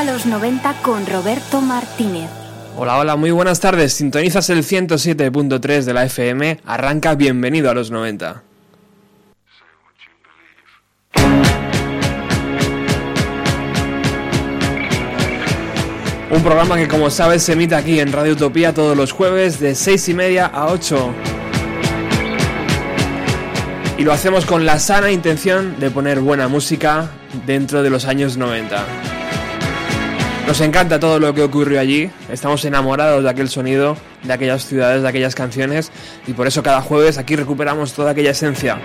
[0.00, 2.30] a los 90 con Roberto Martínez.
[2.74, 3.92] Hola, hola, muy buenas tardes.
[3.92, 6.60] Sintonizas el 107.3 de la FM.
[6.64, 8.42] Arranca Bienvenido a los 90.
[16.30, 19.74] Un programa que como sabes se emite aquí en Radio Utopía todos los jueves de
[19.74, 21.14] 6 y media a 8.
[23.98, 27.10] Y lo hacemos con la sana intención de poner buena música
[27.44, 29.19] dentro de los años 90.
[30.50, 35.00] Nos encanta todo lo que ocurrió allí, estamos enamorados de aquel sonido, de aquellas ciudades,
[35.00, 35.92] de aquellas canciones
[36.26, 38.80] y por eso cada jueves aquí recuperamos toda aquella esencia.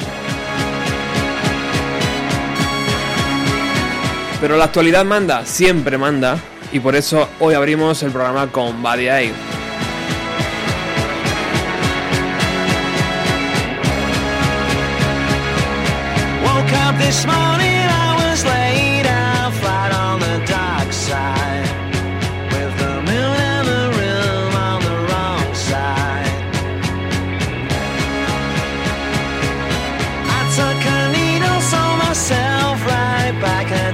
[4.39, 6.37] Pero la actualidad manda, siempre manda,
[6.71, 9.31] y por eso hoy abrimos el programa con Buddy.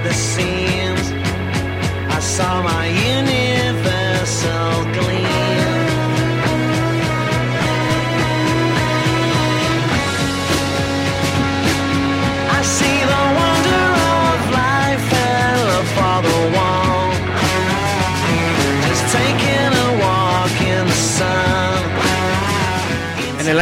[0.03, 0.50] En el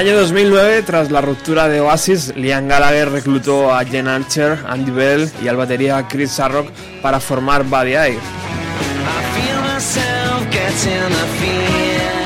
[0.09, 5.29] año 2009, tras la ruptura de Oasis, Liam Gallagher reclutó a Jen Archer, Andy Bell
[5.43, 6.71] y al batería Chris Sarrock
[7.03, 8.19] para formar Buddy Eye.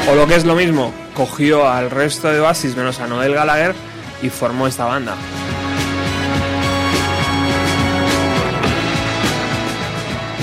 [0.09, 3.75] O lo que es lo mismo, cogió al resto de Oasis menos a Noel Gallagher
[4.21, 5.15] y formó esta banda.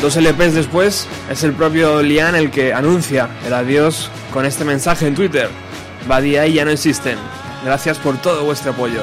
[0.03, 5.07] Dos LPs después, es el propio Liam el que anuncia el adiós con este mensaje
[5.07, 5.70] en Twitter.
[6.07, 7.19] Badía ya no existen.
[7.65, 9.03] Gracias por todo vuestro apoyo.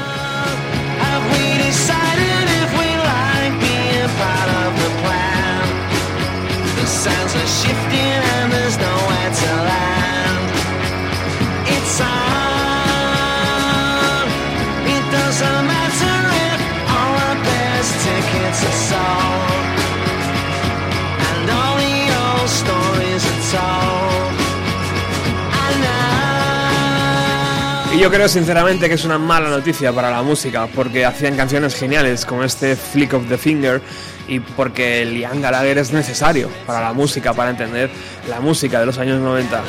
[28.07, 32.25] Yo creo sinceramente que es una mala noticia para la música, porque hacían canciones geniales
[32.25, 33.81] como este Flick of the Finger
[34.29, 37.89] y porque el Ian Gallagher es necesario para la música, para entender
[38.29, 39.61] la música de los años 90.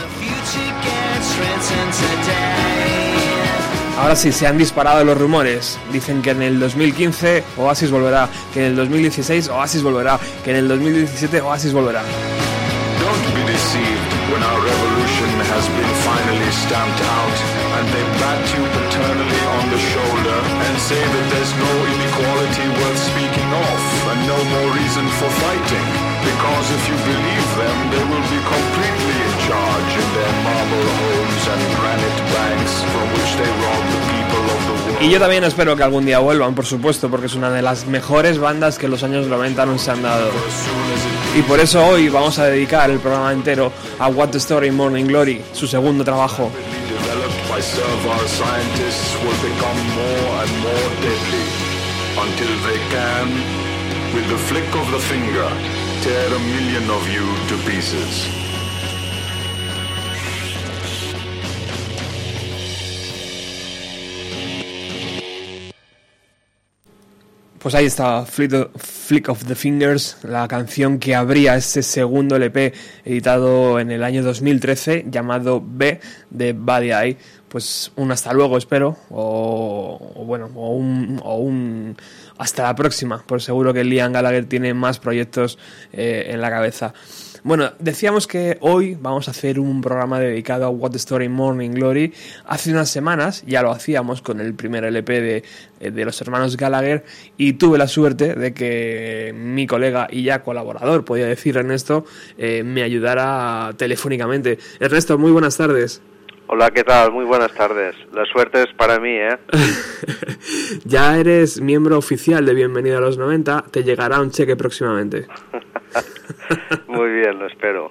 [3.98, 5.76] Ahora sí, se han disparado los rumores.
[5.92, 10.58] Dicen que en el 2015 Oasis volverá, que en el 2016 Oasis volverá, que en
[10.58, 12.04] el 2017 Oasis volverá.
[16.28, 17.47] and they
[23.52, 23.62] no
[24.10, 25.86] and no more reason for fighting.
[26.24, 31.62] Because if you believe them, they will be completely in charge their marble homes and
[31.76, 32.74] granite banks.
[35.00, 37.86] Y yo también espero que algún día vuelvan, por supuesto, porque es una de las
[37.86, 40.30] mejores bandas que en los años 90 nos han dado.
[41.36, 45.04] Y por eso hoy vamos a dedicar el programa entero a What the Story Morning
[45.04, 46.50] Glory, su segundo trabajo.
[47.58, 51.48] By servile scientists will become more and more deadly
[52.24, 53.26] until they can
[54.14, 55.48] with the flick of the finger,
[56.00, 58.47] tear a million of you to pieces.
[67.58, 72.72] Pues ahí está, Flick of the Fingers, la canción que abría ese segundo LP
[73.04, 76.00] editado en el año 2013 llamado B
[76.30, 77.16] de Body Eye.
[77.48, 81.96] Pues un hasta luego, espero, o, bueno, o un, o un,
[82.36, 85.58] hasta la próxima, por seguro que Liam Gallagher tiene más proyectos
[85.92, 86.94] eh, en la cabeza.
[87.48, 91.70] Bueno, decíamos que hoy vamos a hacer un programa dedicado a What the Story Morning
[91.70, 92.12] Glory.
[92.44, 95.44] Hace unas semanas ya lo hacíamos con el primer LP de,
[95.80, 97.06] eh, de los hermanos Gallagher
[97.38, 102.04] y tuve la suerte de que mi colega y ya colaborador, podía decir Ernesto,
[102.36, 104.58] eh, me ayudara telefónicamente.
[104.78, 106.02] Ernesto, muy buenas tardes.
[106.48, 107.12] Hola, ¿qué tal?
[107.12, 107.94] Muy buenas tardes.
[108.12, 109.38] La suerte es para mí, ¿eh?
[110.84, 115.26] ya eres miembro oficial de Bienvenido a los 90, te llegará un cheque próximamente.
[116.98, 117.90] Muy bien, lo espero.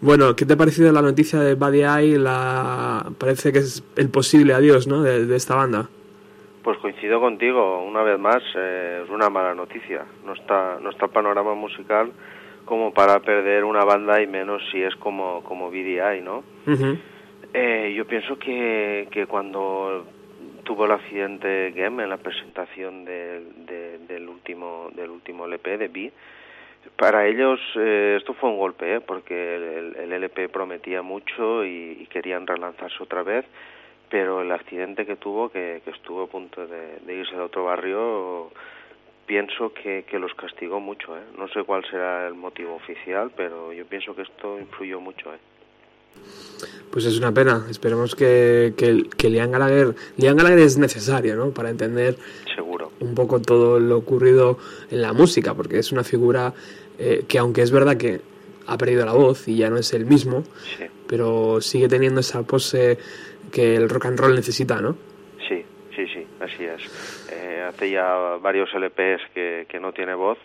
[0.00, 2.18] Bueno, ¿qué te ha parecido la noticia de Buddy Eye?
[2.18, 3.04] La...
[3.18, 5.02] Parece que es el posible adiós, ¿no?
[5.02, 5.88] De, esta banda.
[6.64, 10.04] Pues coincido contigo, una vez más, eh, es una mala noticia.
[10.24, 12.10] No está, no está el panorama musical
[12.64, 16.42] como para perder una banda y menos si es como, como BDI, ¿no?
[17.52, 20.06] Eh, yo pienso que, que cuando
[20.64, 26.12] tuvo el accidente Gem en la presentación del último del último LP de B,
[26.96, 29.00] para ellos eh, esto fue un golpe, ¿eh?
[29.00, 33.44] porque el, LP prometía mucho y, querían relanzarse otra vez,
[34.08, 38.50] pero el accidente que tuvo, que, estuvo a punto de, irse a otro barrio,
[39.26, 41.16] pienso que, que los castigó mucho.
[41.16, 41.22] ¿eh?
[41.38, 45.32] No sé cuál será el motivo oficial, pero yo pienso que esto influyó mucho.
[45.32, 45.38] ¿eh?
[46.90, 47.66] Pues es una pena.
[47.70, 51.50] Esperemos que, que, que Liam Gallagher, Liam Gallagher es necesario, ¿no?
[51.50, 52.16] Para entender
[52.54, 52.90] Seguro.
[53.00, 54.58] un poco todo lo ocurrido
[54.90, 56.52] en la música, porque es una figura
[56.98, 58.20] eh, que aunque es verdad que
[58.66, 60.44] ha perdido la voz y ya no es el mismo,
[61.06, 62.98] pero sigue teniendo esa pose
[63.50, 64.96] que el rock and roll necesita, ¿no?
[65.48, 65.64] Sí,
[65.96, 67.28] sí, sí, así es.
[67.32, 70.38] Eh, hace ya varios LPs que, que no tiene voz,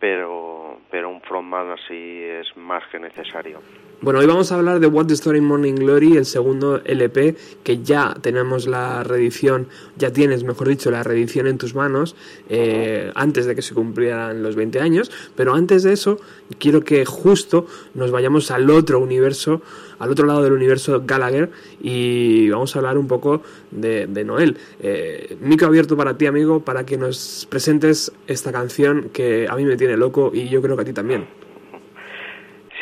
[0.00, 3.60] pero, pero un frontman así es más que necesario.
[4.02, 7.84] Bueno, hoy vamos a hablar de What the Story Morning Glory, el segundo LP, que
[7.84, 12.16] ya tenemos la reedición, ya tienes, mejor dicho, la reedición en tus manos,
[12.48, 16.18] eh, antes de que se cumplieran los 20 años, pero antes de eso,
[16.58, 19.62] quiero que justo nos vayamos al otro universo,
[20.00, 24.56] al otro lado del universo Gallagher, y vamos a hablar un poco de, Noel.
[24.80, 29.64] Eh, micro abierto para ti, amigo, para que nos presentes esta canción que a mí
[29.64, 31.28] me tiene loco y yo creo que a ti también.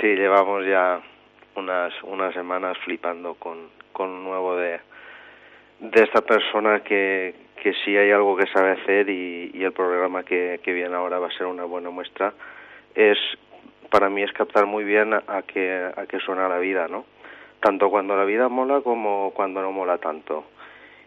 [0.00, 1.09] Sí, llevamos ya
[1.60, 4.80] unas, unas semanas flipando con, con nuevo de,
[5.78, 10.60] de esta persona que, que sí hay algo que sabe hacer y, el programa que,
[10.62, 12.32] que viene ahora va a ser una buena muestra.
[12.94, 13.18] Es,
[13.90, 17.04] para mí es captar muy bien a, que, a que suena la vida, ¿no?
[17.60, 20.44] Tanto cuando la vida mola como cuando no mola tanto.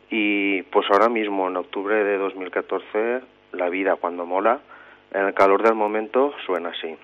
[0.10, 3.22] Y pues ahora mismo, en octubre de 2014,
[3.54, 4.60] la vida cuando mola,
[5.12, 6.96] en el calor del momento, suena así.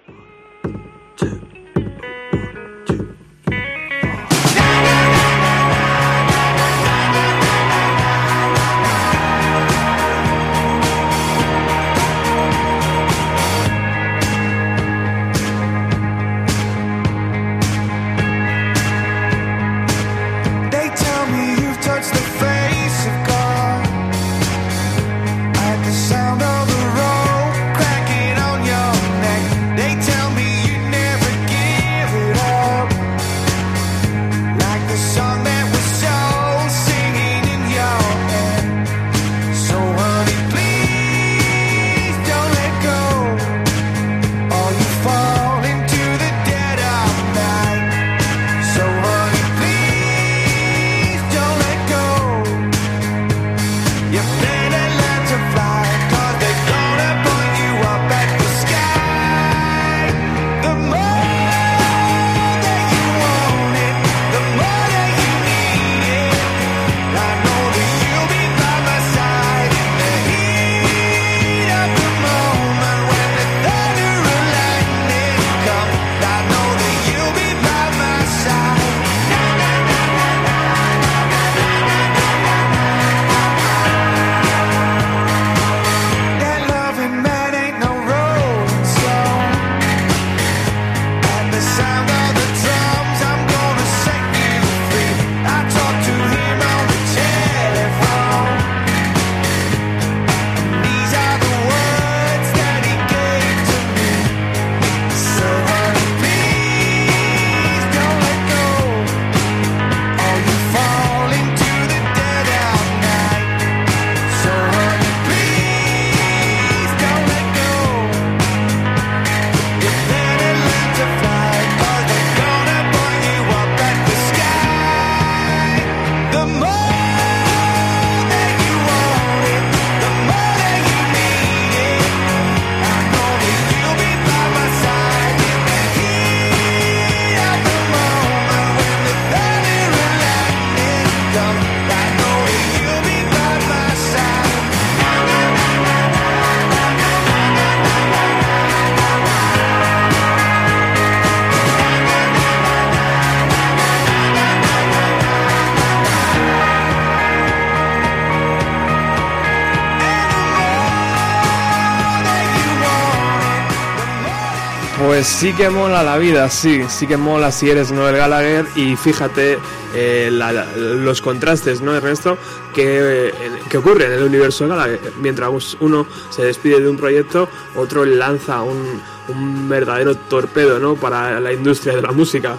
[165.00, 168.98] Pues sí que mola la vida, sí, sí que mola si eres Noel Gallagher y
[168.98, 169.58] fíjate
[169.96, 172.38] eh, los contrastes, ¿no, Ernesto?
[172.76, 173.34] Que, eh,
[173.70, 175.00] que ocurre en el universo Gallagher.
[175.22, 180.96] Mientras uno se despide de un proyecto, otro lanza un, un verdadero torpedo, ¿no?
[180.96, 182.58] Para la industria de la música.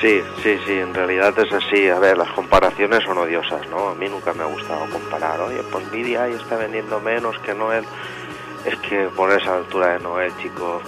[0.00, 1.88] Sí, sí, sí, en realidad es así.
[1.88, 3.88] A ver, las comparaciones son odiosas, ¿no?
[3.88, 5.40] A mí nunca me ha gustado comparar.
[5.40, 7.84] Oye, pues Vidia está vendiendo menos que Noel.
[8.68, 10.82] Es que ponerse a la altura de Noel, chico.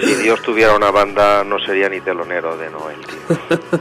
[0.00, 3.58] Si Dios tuviera una banda, no sería ni telonero de Noel, tío.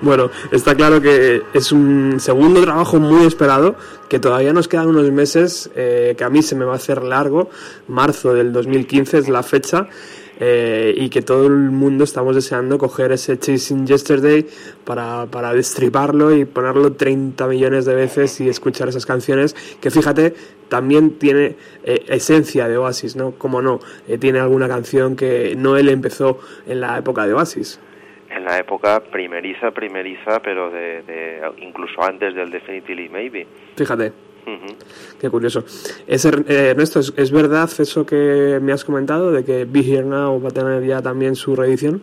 [0.00, 3.76] Bueno, está claro que es un segundo trabajo muy esperado,
[4.08, 7.04] que todavía nos quedan unos meses, eh, que a mí se me va a hacer
[7.04, 7.50] largo,
[7.86, 9.86] marzo del 2015 es la fecha,
[10.44, 14.44] eh, y que todo el mundo estamos deseando coger ese Chasing Yesterday
[14.84, 20.34] para, para destriparlo y ponerlo 30 millones de veces y escuchar esas canciones, que fíjate,
[20.68, 23.30] también tiene eh, esencia de Oasis, ¿no?
[23.38, 27.78] Como no, eh, tiene alguna canción que Noel empezó en la época de Oasis.
[28.28, 33.46] En la época primeriza, primeriza, pero de, de incluso antes del Definitely Maybe.
[33.76, 34.31] Fíjate.
[35.20, 35.64] Qué curioso.
[36.06, 39.80] Es, Er- eh, Ernesto, ¿es, es verdad eso que me has comentado de que Be
[39.80, 42.02] Here Now va a tener ya también su reedición?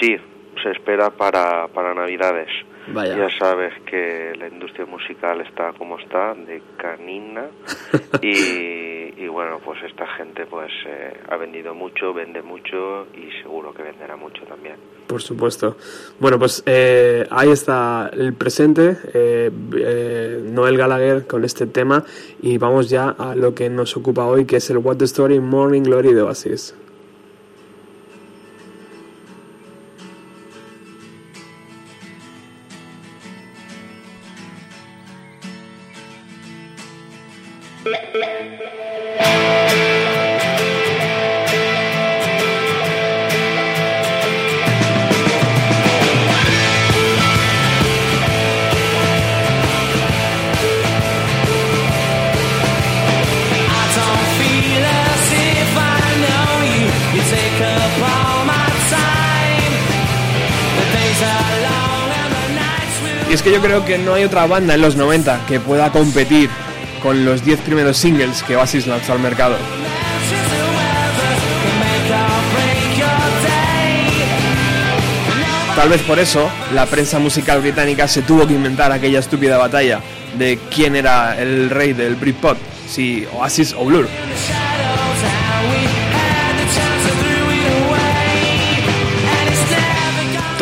[0.00, 0.16] Sí,
[0.62, 2.48] se espera para, para Navidades.
[2.88, 3.16] Vaya.
[3.16, 7.46] Ya sabes que la industria musical está como está, de canina.
[8.22, 13.72] y, y bueno, pues esta gente pues eh, ha vendido mucho, vende mucho y seguro
[13.72, 14.76] que venderá mucho también.
[15.06, 15.76] Por supuesto.
[16.18, 22.04] Bueno, pues eh, ahí está el presente, eh, eh, Noel Gallagher con este tema
[22.40, 25.38] y vamos ya a lo que nos ocupa hoy, que es el What the Story
[25.38, 26.74] Morning Glory de Oasis.
[63.52, 66.48] Yo creo que no hay otra banda en los 90 que pueda competir
[67.02, 69.56] con los 10 primeros singles que Oasis lanzó al mercado.
[75.76, 80.00] Tal vez por eso la prensa musical británica se tuvo que inventar aquella estúpida batalla
[80.38, 82.56] de quién era el rey del Britpop,
[82.88, 84.08] si Oasis o Blur.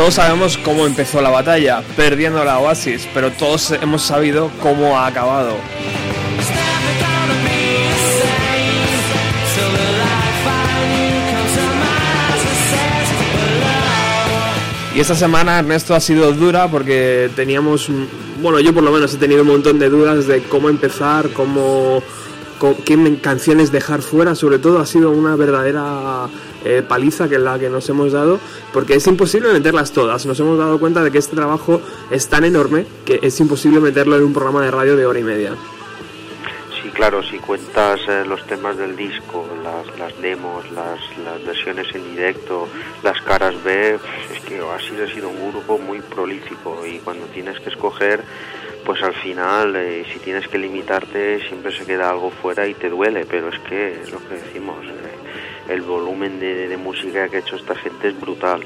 [0.01, 5.07] Todos sabemos cómo empezó la batalla, perdiendo la Oasis, pero todos hemos sabido cómo ha
[5.07, 5.59] acabado.
[14.95, 17.89] Y esta semana, Ernesto, ha sido dura porque teníamos,
[18.43, 22.03] bueno, yo por lo menos he tenido un montón de dudas de cómo empezar, cómo,
[22.59, 24.35] co- qué canciones dejar fuera.
[24.35, 26.27] Sobre todo ha sido una verdadera
[26.65, 28.39] eh, paliza que la que nos hemos dado,
[28.73, 30.27] porque es imposible meterlas todas.
[30.27, 34.17] Nos hemos dado cuenta de que este trabajo es tan enorme que es imposible meterlo
[34.17, 35.55] en un programa de radio de hora y media.
[36.83, 41.95] Sí, claro, si cuentas eh, los temas del disco, las, las demos, las, las versiones
[41.95, 42.69] en directo,
[43.03, 43.99] las caras B,
[44.35, 48.25] es que Oasis ha sido un grupo muy prolífico y cuando tienes que escoger,
[48.85, 52.89] pues al final, eh, si tienes que limitarte, siempre se queda algo fuera y te
[52.89, 54.79] duele, pero es que es lo que decimos,
[55.71, 58.63] el volumen de, de música que ha hecho esta gente es brutal.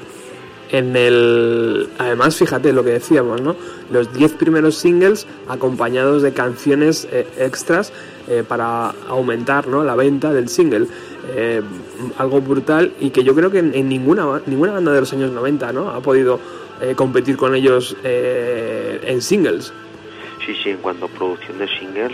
[0.71, 1.87] En el.
[1.99, 3.55] Además, fíjate lo que decíamos, ¿no?
[3.91, 7.93] Los 10 primeros singles acompañados de canciones eh, extras
[8.27, 9.83] eh, para aumentar ¿no?
[9.83, 10.87] la venta del single.
[11.35, 11.61] Eh,
[12.17, 15.31] algo brutal y que yo creo que en, en ninguna, ninguna banda de los años
[15.31, 15.89] 90 ¿no?
[15.89, 16.39] ha podido
[16.95, 19.71] competir con ellos en singles.
[20.45, 22.11] Sí, sí, en cuanto a producción de singles,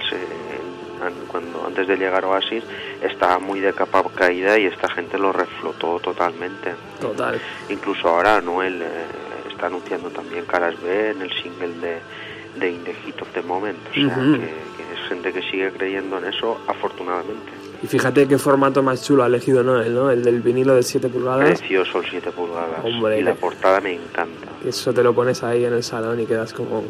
[1.04, 2.64] an- cuando antes de llegar a Oasis
[3.02, 6.74] estaba muy de capa caída y esta gente lo reflotó totalmente.
[7.00, 7.40] Total.
[7.70, 8.88] Incluso ahora Noel eh,
[9.50, 12.00] está anunciando también caras B en el single de,
[12.60, 13.78] de In the Heat of the Moment.
[13.90, 17.52] O sea, que, que es gente que sigue creyendo en eso, afortunadamente.
[17.84, 20.12] Y fíjate qué formato más chulo ha elegido Noel, ¿no?
[20.12, 21.60] El del vinilo de 7 pulgadas.
[21.60, 22.84] Precioso el 7 pulgadas.
[22.84, 24.51] Hombre, y la portada me encanta.
[24.66, 26.84] Eso te lo pones ahí en el salón y quedas como,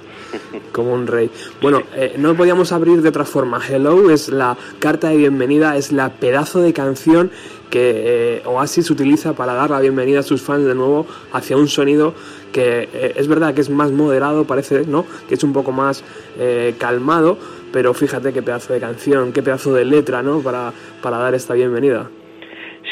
[0.72, 1.30] como un rey.
[1.62, 3.62] Bueno, eh, no podíamos abrir de otra forma.
[3.68, 7.32] Hello es la carta de bienvenida, es la pedazo de canción
[7.70, 11.70] que eh, Oasis utiliza para dar la bienvenida a sus fans de nuevo hacia un
[11.70, 12.14] sonido
[12.52, 15.06] que eh, es verdad que es más moderado, parece, ¿no?
[15.28, 16.04] Que es un poco más
[16.38, 17.38] eh, calmado,
[17.72, 20.42] pero fíjate qué pedazo de canción, qué pedazo de letra, ¿no?
[20.42, 22.10] Para, para dar esta bienvenida.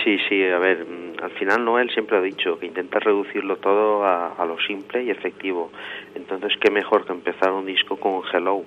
[0.04, 0.86] Sí, sí, a ver,
[1.22, 5.10] al final Noel siempre ha dicho que intenta reducirlo todo a, a lo simple y
[5.10, 5.72] efectivo.
[6.16, 8.64] Entonces, qué mejor que empezar un disco con Hello.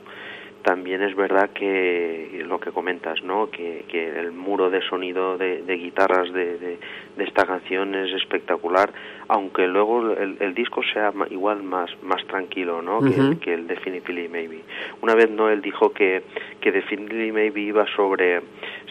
[0.63, 3.51] También es verdad que lo que comentas, ¿no?
[3.51, 6.79] Que, que el muro de sonido de, de guitarras de, de,
[7.17, 8.93] de esta canción es espectacular,
[9.27, 13.01] aunque luego el, el disco sea igual más, más tranquilo, ¿no?
[13.41, 14.61] Que el Definitely Maybe.
[15.01, 16.23] Una vez Noel dijo que,
[16.61, 18.43] que Definitely Maybe iba sobre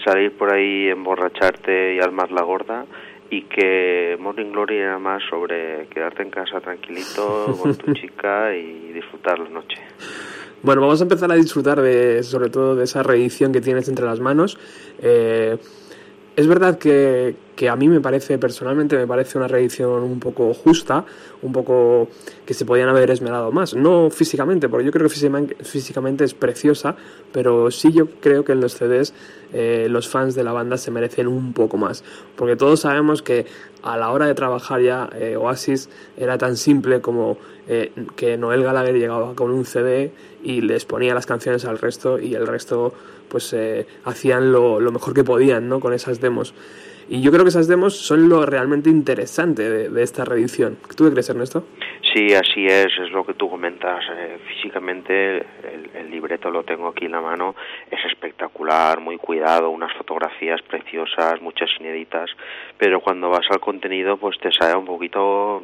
[0.03, 2.85] salir por ahí, emborracharte y armar la gorda,
[3.31, 8.91] y que Morning Glory era más sobre quedarte en casa tranquilito con tu chica y
[8.91, 9.77] disfrutar la noche.
[10.61, 14.05] Bueno, vamos a empezar a disfrutar de, sobre todo de esa reedición que tienes entre
[14.05, 14.59] las manos.
[15.01, 15.57] Eh,
[16.35, 20.53] es verdad que, que a mí me parece, personalmente, me parece una reedición un poco
[20.53, 21.05] justa,
[21.41, 22.07] un poco
[22.45, 23.73] que se podían haber esmerado más.
[23.73, 26.95] No físicamente, porque yo creo que físicamente, es preciosa,
[27.33, 29.13] pero sí yo creo que en los CDs
[29.53, 32.03] eh, los fans de la banda se merecen un poco más.
[32.37, 33.45] Porque todos sabemos que
[33.83, 38.63] a la hora de trabajar ya eh, Oasis era tan simple como eh, que Noel
[38.63, 40.11] Gallagher llegaba con un CD
[40.43, 42.93] y les ponía las canciones al resto y el resto
[43.31, 45.79] pues eh, hacían lo, lo mejor que podían ¿no?
[45.79, 46.53] con esas demos.
[47.09, 50.77] Y yo creo que esas demos son lo realmente interesante de, de esta reedición.
[50.95, 51.65] ¿Tú qué crees, Ernesto?
[52.13, 54.03] Sí, así es, es lo que tú comentas.
[54.11, 57.55] Eh, físicamente el, el libreto lo tengo aquí en la mano,
[57.89, 62.29] es espectacular, muy cuidado, unas fotografías preciosas, muchas inéditas,
[62.77, 65.63] pero cuando vas al contenido pues te sale un poquito,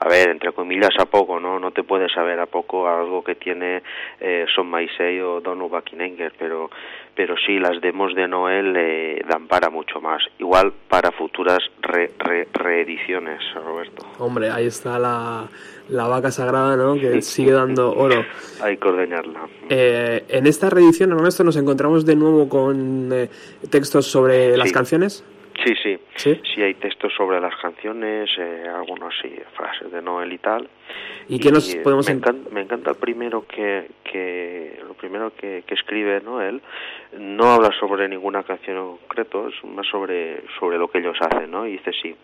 [0.00, 1.58] a ver, entre comillas a poco, ¿no?
[1.58, 3.82] No te puedes saber a poco algo que tiene
[4.20, 6.70] eh, Son Maisei o Donu Buckingham, pero
[7.14, 10.22] pero sí, las demos de Noel eh, dan para mucho más.
[10.38, 14.06] Igual para futuras re- re- reediciones, Roberto.
[14.18, 15.46] Hombre, ahí está la,
[15.88, 16.94] la vaca sagrada, ¿no?
[16.94, 18.24] Que sigue dando oro.
[18.62, 19.40] Hay que ordeñarla.
[19.68, 23.28] Eh, en esta reedición, Ernesto, nos encontramos de nuevo con eh,
[23.70, 25.24] textos sobre las canciones.
[25.64, 25.98] Sí, sí.
[26.16, 26.40] Sí.
[26.54, 30.68] Sí, hay textos sobre las canciones, eh, algunos sí, frases de Noel y tal.
[31.28, 34.94] ¿Y qué nos eh, podemos me, en- encanta, me encanta el primero que, que lo
[34.94, 36.60] primero que, que escribe Noel.
[37.18, 41.50] No habla sobre ninguna canción en concreto, es más sobre, sobre lo que ellos hacen,
[41.50, 41.66] ¿no?
[41.66, 42.14] Y dice sí,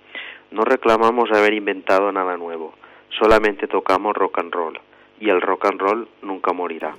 [0.50, 2.74] no reclamamos haber inventado nada nuevo,
[3.18, 4.78] solamente tocamos rock and roll.
[5.20, 6.94] Y el rock and roll nunca morirá.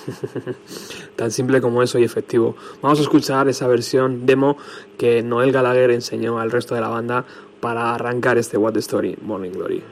[1.16, 2.56] Tan simple como eso y efectivo.
[2.80, 4.56] Vamos a escuchar esa versión demo
[4.98, 7.24] que Noel Gallagher enseñó al resto de la banda
[7.60, 9.82] para arrancar este What the Story, Morning Glory.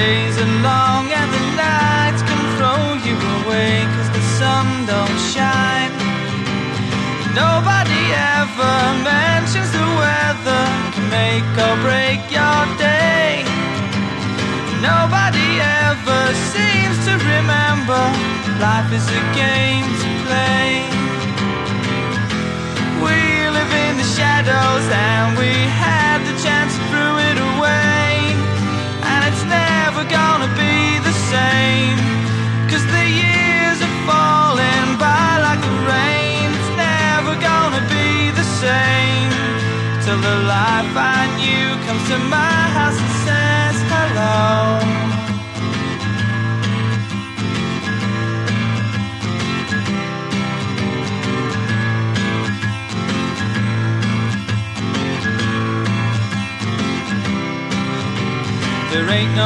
[0.00, 5.92] Days are long and the nights can throw you away cause the sun don't shine.
[7.42, 8.02] Nobody
[8.40, 8.76] ever
[9.12, 13.44] mentions the weather can make or break your day.
[14.90, 15.48] Nobody
[15.84, 18.02] ever seems to remember
[18.66, 20.68] life is a game to play.
[23.04, 23.16] We
[23.56, 25.52] live in the shadows and we
[25.84, 26.72] had the chance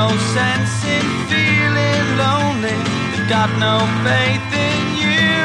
[0.00, 2.78] no sense in feeling lonely.
[3.10, 5.38] They've got no faith in you.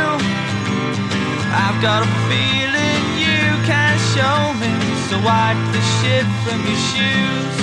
[1.65, 4.73] I've got a feeling you can show me.
[5.07, 7.55] So wipe the shit from your shoes.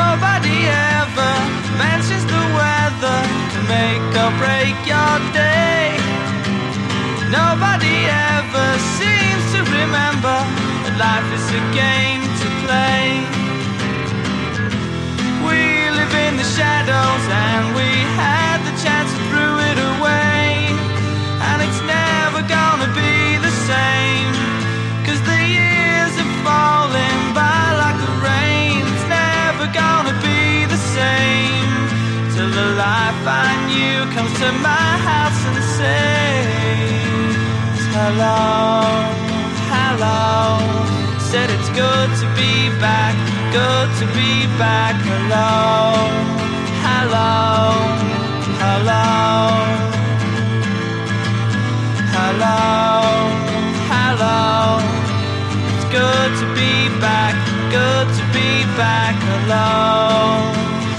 [0.00, 0.58] Nobody
[1.00, 1.34] ever
[1.80, 5.96] mentions the weather can make or break your day.
[7.40, 7.96] Nobody
[8.36, 8.68] ever
[9.00, 10.38] seems to remember
[10.84, 13.47] that life is a game to play.
[16.38, 20.70] The shadows and we had the chance to throw it away.
[21.50, 24.30] And it's never gonna be the same.
[25.02, 28.86] Cause the years are falling by like the rain.
[28.86, 31.70] It's never gonna be the same.
[32.34, 38.38] Till the life I knew comes to my house and says, Hello,
[39.74, 40.62] hello.
[41.18, 43.16] Said it's good to be back,
[43.52, 44.94] good to be back.
[45.08, 46.04] Hello,
[46.84, 47.72] hello,
[48.60, 49.08] hello,
[52.12, 52.60] hello,
[53.88, 54.80] hello.
[55.70, 57.34] It's good to be back.
[57.70, 59.16] Good to be back.
[59.30, 60.52] Hello,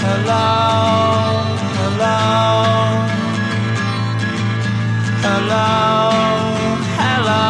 [0.04, 0.46] hello,
[1.78, 2.18] hello,
[5.24, 5.70] hello,
[6.98, 7.46] hello.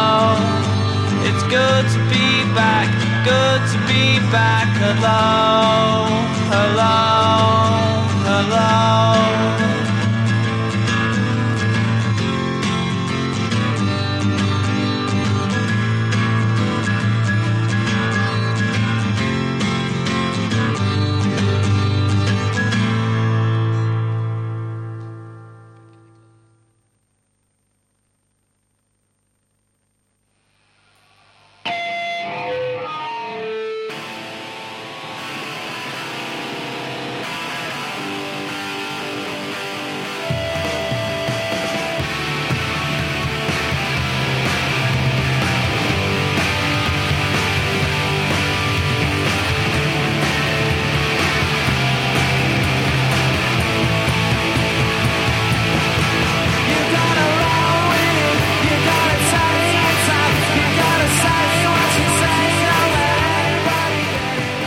[1.28, 4.68] It's good to be back good to be back.
[4.80, 6.06] Hello,
[6.48, 6.96] hello,
[8.24, 9.39] hello.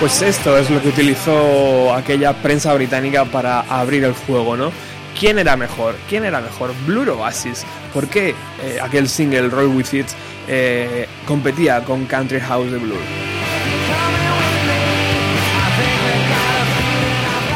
[0.03, 4.69] Pues esto es lo que utilizó aquella prensa británica para abrir el juego, ¿no?
[5.17, 5.95] ¿Quién era mejor?
[6.09, 6.73] ¿Quién era mejor?
[6.85, 7.63] ¿Blur Oasis?
[7.93, 10.07] ¿Por qué eh, aquel single Roll With It
[10.49, 12.99] eh, competía con Country House de Blur?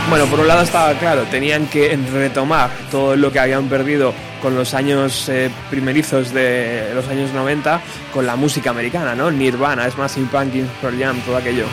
[0.10, 4.56] Bueno, por un lado estaba claro, tenían que retomar todo lo que habían perdido con
[4.56, 7.82] los años eh, primerizos de los años 90
[8.14, 9.30] con la música americana, ¿no?
[9.32, 11.66] Nirvana, Smashing Pumpkins, Pearl Jam, todo aquello.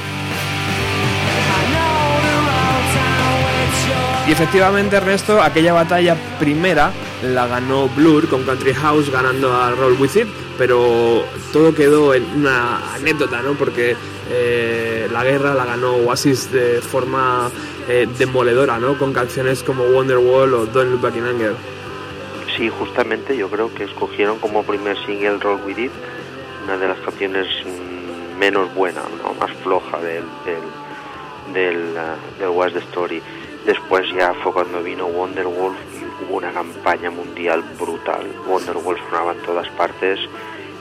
[4.26, 10.00] Y efectivamente, Ernesto, aquella batalla primera la ganó Blur con Country House ganando a Roll
[10.00, 13.52] With It, pero todo quedó en una anécdota, ¿no?
[13.52, 13.94] Porque
[14.30, 17.50] eh, la guerra la ganó Oasis de forma
[17.86, 18.96] eh, demoledora, ¿no?
[18.96, 21.54] Con canciones como Wonderwall o Don't Look Back in Anger.
[22.56, 25.92] Sí, justamente yo creo que escogieron como primer single Roll With It,
[26.64, 29.34] una de las canciones mm, menos buenas, ¿no?
[29.34, 33.20] más floja del, del, del, ah, del West Story.
[33.64, 38.26] Después ya fue cuando vino Wonderwolf y hubo una campaña mundial brutal.
[38.46, 40.20] Wonderwolf sonaba en todas partes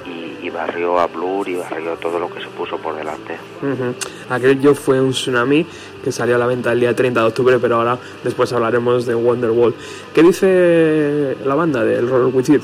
[0.06, 3.38] y, y barrió a Blur y barrió todo lo que se puso por delante.
[3.62, 3.96] Ujú.
[4.30, 5.66] Aquello fue un tsunami
[6.04, 9.16] que salió a la venta el día 30 de octubre, pero ahora después hablaremos de
[9.16, 9.74] Wonderwall.
[10.14, 12.64] ¿Qué dice la banda del Roll With It?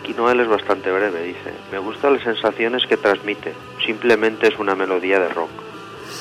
[0.00, 1.52] Aquí Noel es bastante breve, dice.
[1.70, 3.52] Me gustan las sensaciones que transmite.
[3.84, 5.50] Simplemente es una melodía de rock.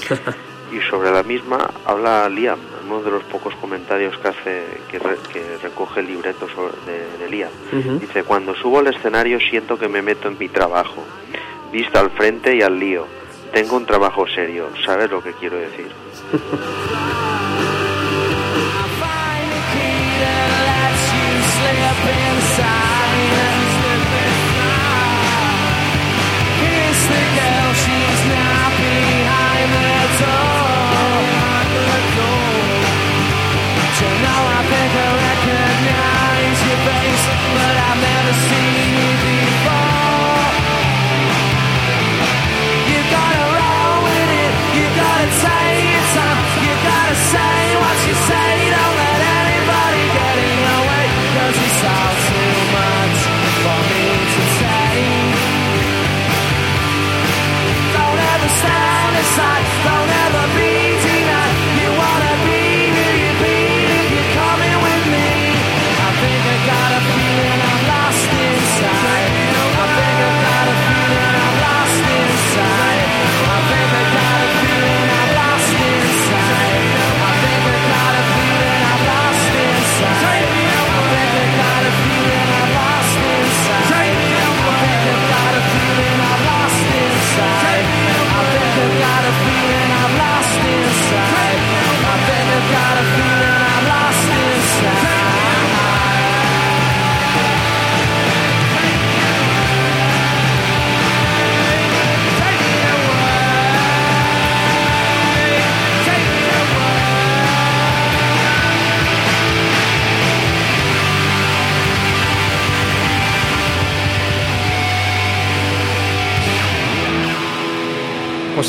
[0.72, 5.18] y sobre la misma habla Liam, uno de los pocos comentarios que hace, que, re-
[5.32, 7.52] que recoge el libreto sobre- de, de Liam.
[8.00, 11.04] Dice, cuando subo al escenario siento que me meto en mi trabajo.
[11.72, 13.06] Vista al frente y al lío.
[13.54, 14.68] Tengo un trabajo serio.
[14.86, 15.88] ¿Sabes lo que quiero decir?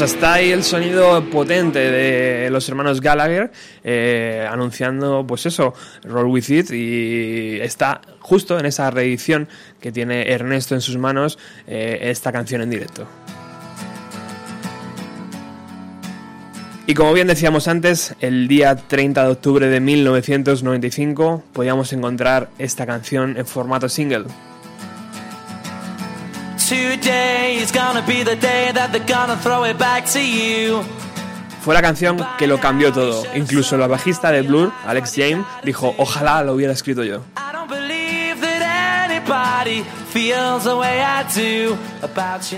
[0.07, 3.51] hasta ahí el sonido potente de los hermanos Gallagher
[3.83, 9.49] eh, anunciando, pues eso, Roll With It y está justo en esa reedición
[9.81, 13.05] que tiene Ernesto en sus manos eh, esta canción en directo.
[16.87, 22.87] Y como bien decíamos antes, el día 30 de octubre de 1995 podíamos encontrar esta
[22.87, 24.27] canción en formato single.
[31.62, 33.24] Fue la canción que lo cambió todo.
[33.37, 37.22] Incluso la bajista de Blur, Alex James, dijo, ojalá lo hubiera escrito yo.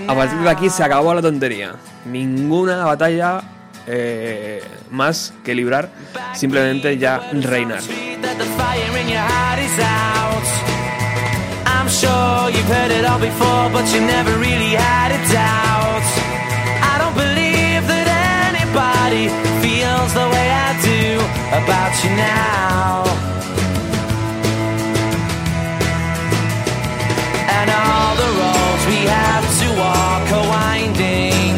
[0.09, 1.75] A partir de aquí se acabó la tontería.
[2.05, 3.41] Ninguna batalla
[3.85, 5.91] eh, más que librar,
[6.33, 7.81] simplemente ya reinar.
[11.99, 16.07] Sure you've heard it all before, but you never really had a doubt.
[16.91, 18.07] I don't believe that
[18.47, 19.27] anybody
[19.63, 21.03] feels the way I do
[21.59, 23.03] about you now.
[27.57, 31.53] And all the roads we have to walk are winding.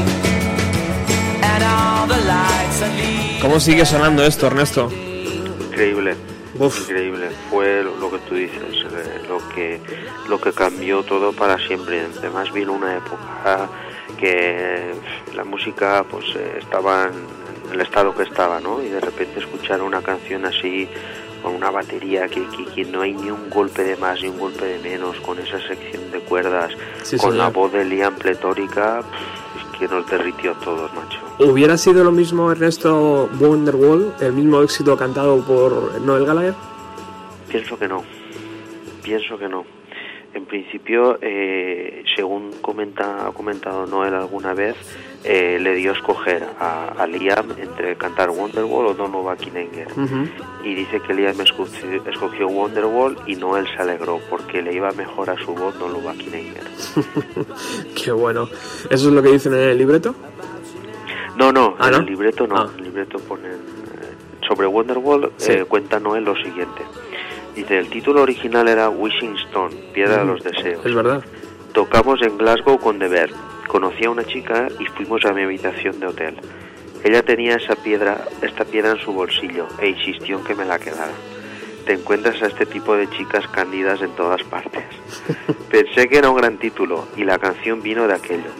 [1.51, 4.89] And all the lights that lead ¿Cómo sigue sonando esto, Ernesto?
[4.89, 6.15] Increíble.
[6.65, 6.81] Uf.
[6.81, 7.29] Increíble.
[7.49, 9.79] Fue lo lo que tú dices, eh, lo que
[10.29, 12.05] lo que cambió todo para siempre.
[12.19, 13.69] Además vino una época
[14.19, 14.91] que
[15.33, 18.81] la música pues eh, estaba en el estado que estaba, ¿no?
[18.83, 20.87] Y de repente escuchar una canción así
[21.41, 24.37] con una batería que, que, que no hay ni un golpe de más ni un
[24.37, 26.71] golpe de menos, con esa sección de cuerdas,
[27.01, 27.35] Sí, con señor.
[27.45, 31.19] la voz de Liam pletórica, pff, es que nos derritió a todos, macho.
[31.43, 36.53] ¿Hubiera sido lo mismo, Ernesto, Wonderwall, el mismo éxito cantado por Noel Gallagher?
[37.49, 38.03] Pienso que no.
[39.01, 39.65] Pienso que no.
[40.35, 44.75] En principio, eh, según comenta, ha comentado Noel alguna vez,
[45.23, 49.87] eh, le dio a escoger a, a Liam entre cantar Wonderwall o Back in Anger.
[50.63, 55.31] Y dice que Liam escogió, escogió Wonderwall y Noel se alegró porque le iba mejor
[55.31, 55.73] a su voz
[56.19, 56.63] in Anger.
[57.95, 58.47] Qué bueno.
[58.91, 60.15] ¿Eso es lo que dicen en el libreto?
[61.37, 61.97] No, no, ¿Ah, en no?
[61.99, 62.55] el libreto no.
[62.57, 62.69] Ah.
[62.73, 63.51] En el libreto ponen.
[63.51, 63.55] eh,
[64.47, 65.51] sobre Wonderwall Sí.
[65.53, 66.83] eh, cuenta Noel lo siguiente.
[67.55, 70.85] Dice: el título original era Wishing Stone, Piedra de los Deseos.
[70.85, 71.23] Es verdad.
[71.73, 73.35] Tocamos en Glasgow con The Verve.
[73.67, 76.35] Conocí a una chica y fuimos a mi habitación de hotel.
[77.03, 80.77] Ella tenía esa piedra, esta piedra en su bolsillo e insistió en que me la
[80.77, 81.13] quedara.
[81.85, 84.83] Te encuentras a este tipo de chicas cándidas en todas partes.
[85.71, 88.51] Pensé que era un gran título y la canción vino de aquello.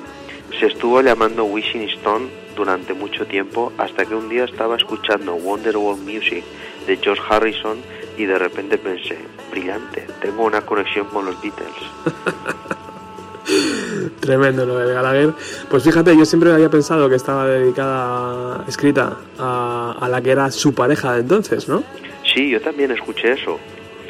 [0.60, 5.98] Se estuvo llamando Wishing Stone durante mucho tiempo hasta que un día estaba escuchando Wonderwall
[5.98, 6.44] Music
[6.88, 7.78] de George Harrison
[8.18, 9.18] y de repente pensé,
[9.52, 11.74] brillante, tengo una conexión con los Beatles.
[14.20, 15.34] Tremendo lo de Gallagher.
[15.70, 20.52] Pues fíjate, yo siempre había pensado que estaba dedicada, escrita a, a la que era
[20.52, 21.84] su pareja de entonces, ¿no?
[22.24, 23.60] Sí, yo también escuché eso.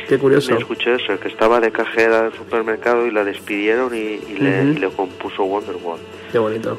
[0.08, 0.51] Qué curioso.
[0.51, 4.65] Me escuché eso, que estaba de cajera del supermercado y la despidieron y, y le,
[4.73, 5.99] le compuso Wonderwall.
[6.32, 6.77] Qué bonito.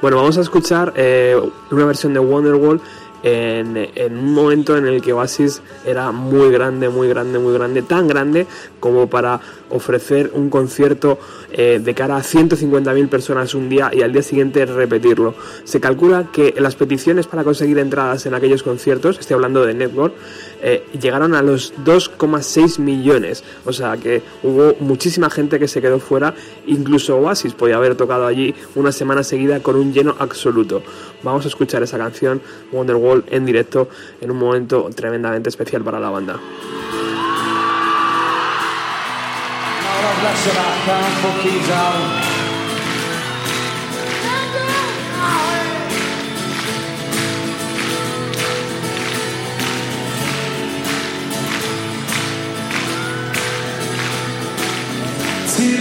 [0.00, 1.38] Bueno, vamos a escuchar eh,
[1.70, 2.80] una versión de Wonderwall
[3.22, 7.82] en, en un momento en el que Oasis era muy grande, muy grande, muy grande,
[7.82, 8.46] tan grande
[8.80, 11.18] como para ofrecer un concierto
[11.52, 15.34] eh, de cara a 150.000 personas un día y al día siguiente repetirlo.
[15.64, 20.14] Se calcula que las peticiones para conseguir entradas en aquellos conciertos, estoy hablando de Network,
[20.62, 23.44] eh, llegaron a los 2,6 millones.
[23.64, 26.34] O sea que hubo muchísima gente que se quedó fuera,
[26.66, 30.82] incluso Oasis podía haber tocado allí una semana seguida con un lleno absoluto.
[31.22, 32.40] Vamos a escuchar esa canción,
[32.72, 33.88] Wonderwall, en directo,
[34.20, 36.40] en un momento tremendamente especial para la banda.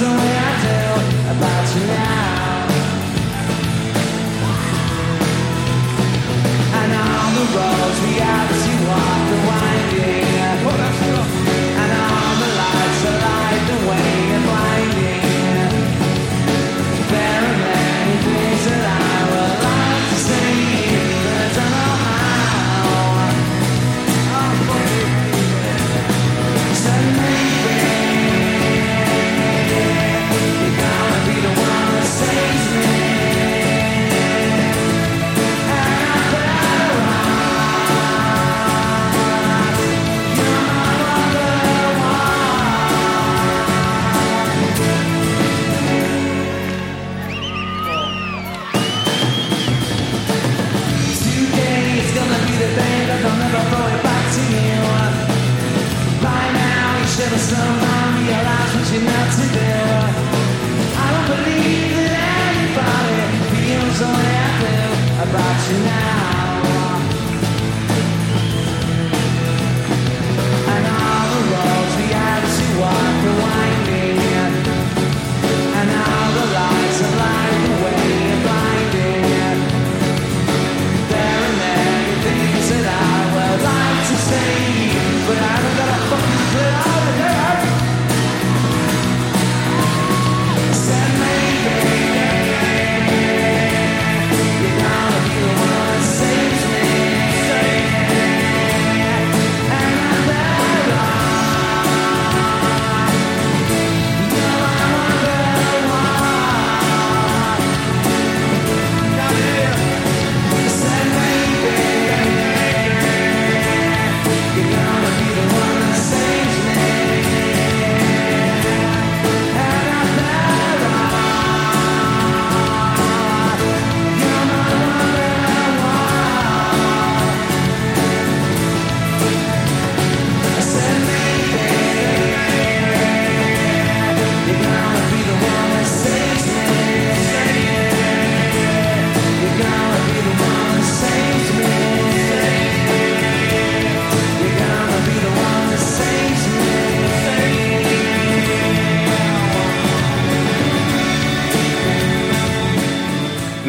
[0.00, 0.78] the way I do
[1.32, 2.68] about you now.
[6.78, 6.90] And
[7.36, 8.49] the roads we have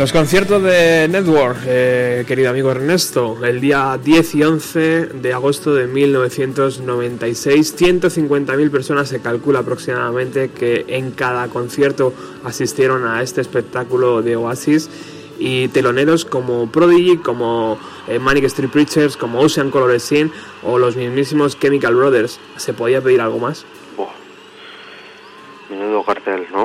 [0.01, 5.75] Los conciertos de Network, eh, querido amigo Ernesto, el día 10 y 11 de agosto
[5.75, 14.23] de 1996, 150.000 personas se calcula aproximadamente que en cada concierto asistieron a este espectáculo
[14.23, 14.89] de Oasis
[15.37, 20.31] y teloneros como Prodigy, como eh, Manic Street Preachers, como Ocean Color Scene
[20.63, 22.39] o los mismísimos Chemical Brothers.
[22.57, 23.67] ¿Se podía pedir algo más?
[25.69, 26.60] Menudo cartel, ¿no?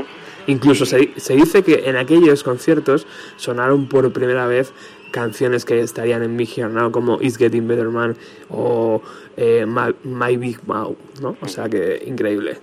[0.46, 3.06] Incluso se, se dice que en aquellos conciertos
[3.37, 4.72] sonaron por primera vez
[5.11, 8.16] canciones que estarían en Big Here como It's Getting Better Man
[8.50, 9.00] o
[9.37, 11.37] eh, My, My Big Mouth, ¿no?
[11.40, 12.59] O sea que increíble.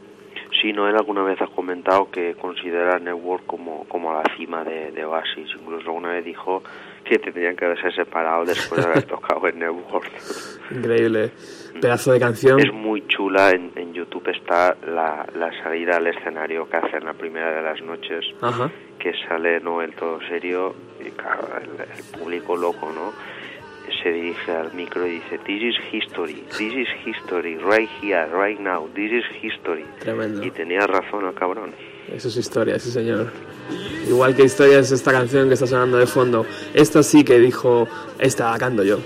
[0.63, 5.03] Sí, Noel alguna vez ha comentado que considera Network como, como la cima de, de
[5.03, 5.49] Oasis.
[5.59, 6.63] Incluso alguna vez dijo
[7.03, 10.09] que tendrían que haberse separado después de haber tocado en Network.
[10.71, 11.31] Increíble.
[11.81, 12.61] Pedazo de canción.
[12.61, 13.49] Es muy chula.
[13.51, 17.81] En, en YouTube está la, la salida al escenario que hacen la primera de las
[17.81, 18.23] noches.
[18.41, 18.71] Ajá.
[18.99, 20.73] que sale Noel todo serio
[21.05, 23.11] y claro, el, el público loco, ¿no?
[24.01, 28.59] Se dirige al micro y dice, This is history, this is history, right here, right
[28.59, 29.85] now, this is history.
[29.99, 30.43] Tremendo.
[30.43, 31.71] Y tenía razón el cabrón.
[32.11, 33.31] Eso es historia, sí señor.
[34.07, 36.45] Igual que historia es esta canción que está sonando de fondo.
[36.73, 37.87] Esta sí que dijo,
[38.19, 38.99] esta canto yo.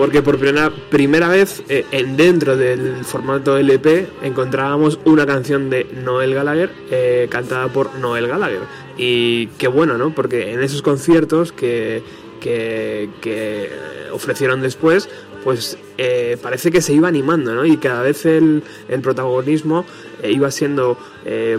[0.00, 5.86] Porque por primera, primera vez eh, en dentro del formato LP encontrábamos una canción de
[6.02, 8.62] Noel Gallagher eh, cantada por Noel Gallagher.
[8.96, 10.14] Y qué bueno, ¿no?
[10.14, 12.02] Porque en esos conciertos que,
[12.40, 13.70] que,
[14.10, 15.06] ofrecieron después,
[15.44, 17.66] pues eh, parece que se iba animando, ¿no?
[17.66, 19.84] Y cada vez el, el protagonismo
[20.22, 20.96] eh, iba siendo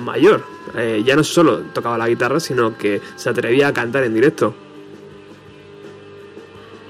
[0.03, 0.43] mayor.
[1.05, 4.55] Ya no solo tocaba la guitarra, sino que se atrevía a cantar en directo.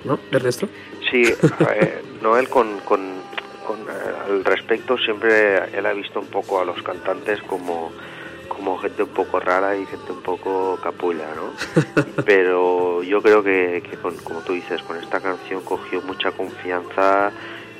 [0.05, 0.17] ¿No?
[0.31, 0.69] Ernesto?
[1.11, 3.01] Sí, eh, Noel con, con,
[3.67, 3.83] con, eh,
[4.27, 7.91] al respecto siempre él ha visto un poco a los cantantes como,
[8.47, 11.51] como gente un poco rara y gente un poco capulla, ¿no?
[12.25, 17.31] Pero yo creo que, que con- como tú dices, con esta canción cogió mucha confianza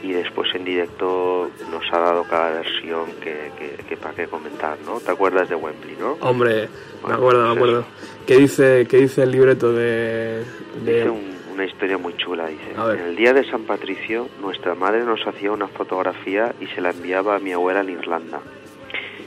[0.03, 4.77] y después en directo nos ha dado cada versión que, que, que para qué comentar,
[4.85, 4.99] ¿no?
[4.99, 6.17] ¿Te acuerdas de Wembley, no?
[6.21, 6.69] Hombre, me
[7.03, 7.85] Bueno, acuerdo, me acuerdo.
[8.25, 10.43] ¿Qué dice, qué dice el libreto de...?
[10.83, 11.30] de- Dice un-
[11.61, 12.71] una historia muy chula, dice.
[12.73, 16.89] En el día de San Patricio, nuestra madre nos hacía una fotografía y se la
[16.89, 18.39] enviaba a mi abuela en Irlanda.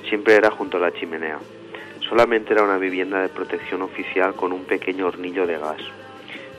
[0.08, 1.38] Siempre era junto a la chimenea.
[2.08, 5.80] Solamente era una vivienda de protección oficial con un pequeño hornillo de gas.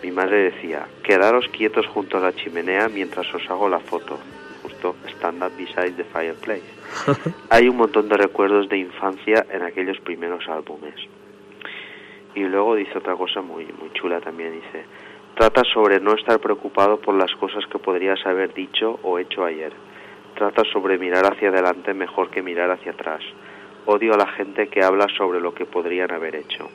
[0.02, 4.18] Mi madre decía, quedaros quietos junto a la chimenea mientras os hago la foto.
[4.64, 6.64] Justo, stand up beside the fireplace.
[7.50, 10.96] Hay un montón de recuerdos de infancia en aquellos primeros álbumes.
[12.34, 14.86] Y luego dice otra cosa muy, muy chula también, dice,
[15.36, 19.74] trata sobre no estar preocupado por las cosas que podrías haber dicho o hecho ayer.
[20.36, 23.22] Trata sobre mirar hacia adelante mejor que mirar hacia atrás.
[23.86, 26.70] Odio a la gente que habla sobre lo que podrían haber hecho.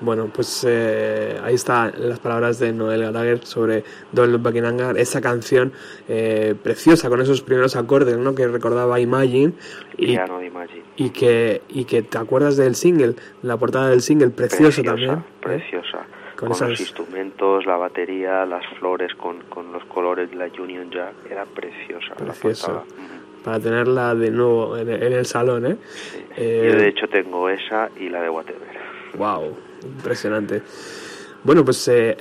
[0.00, 5.72] Bueno, pues eh, ahí están las palabras de Noel Gallagher sobre Don't Anger, esa canción
[6.08, 8.34] eh, preciosa con esos primeros acordes, ¿no?
[8.34, 9.54] Que recordaba Imagine
[9.96, 10.85] y, de Imagine.
[10.96, 15.10] Y que y que te acuerdas del single, la portada del single precioso Preciosa, también.
[15.14, 15.22] ¿eh?
[15.42, 15.98] Preciosa.
[16.36, 20.48] Con Con, esas- los instrumentos, la batería, las flores con, con los colores de la
[20.60, 21.14] Union Jack.
[21.30, 22.14] Era preciosa.
[22.18, 22.78] la.
[22.80, 22.84] Ujú.
[23.44, 25.76] Para tenerla de nuevo en, en el salón, ¿eh?
[26.36, 28.68] Eh, Yo de hecho tengo esa y la de Whatever.
[29.16, 30.62] Wow, impresionante.
[31.44, 32.16] Bueno, pues eh,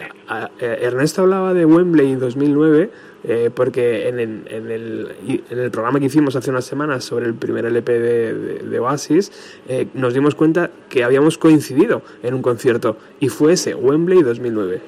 [0.59, 2.89] eh, Ernesto hablaba de Wembley 2009
[3.27, 5.15] eh, porque en el, en, el,
[5.49, 8.79] en el programa que hicimos hace unas semanas sobre el primer LP de, de- de
[8.79, 9.31] Oasis
[9.67, 14.81] eh, nos dimos cuenta que habíamos coincidido en un concierto y fue ese, Wembley 2009.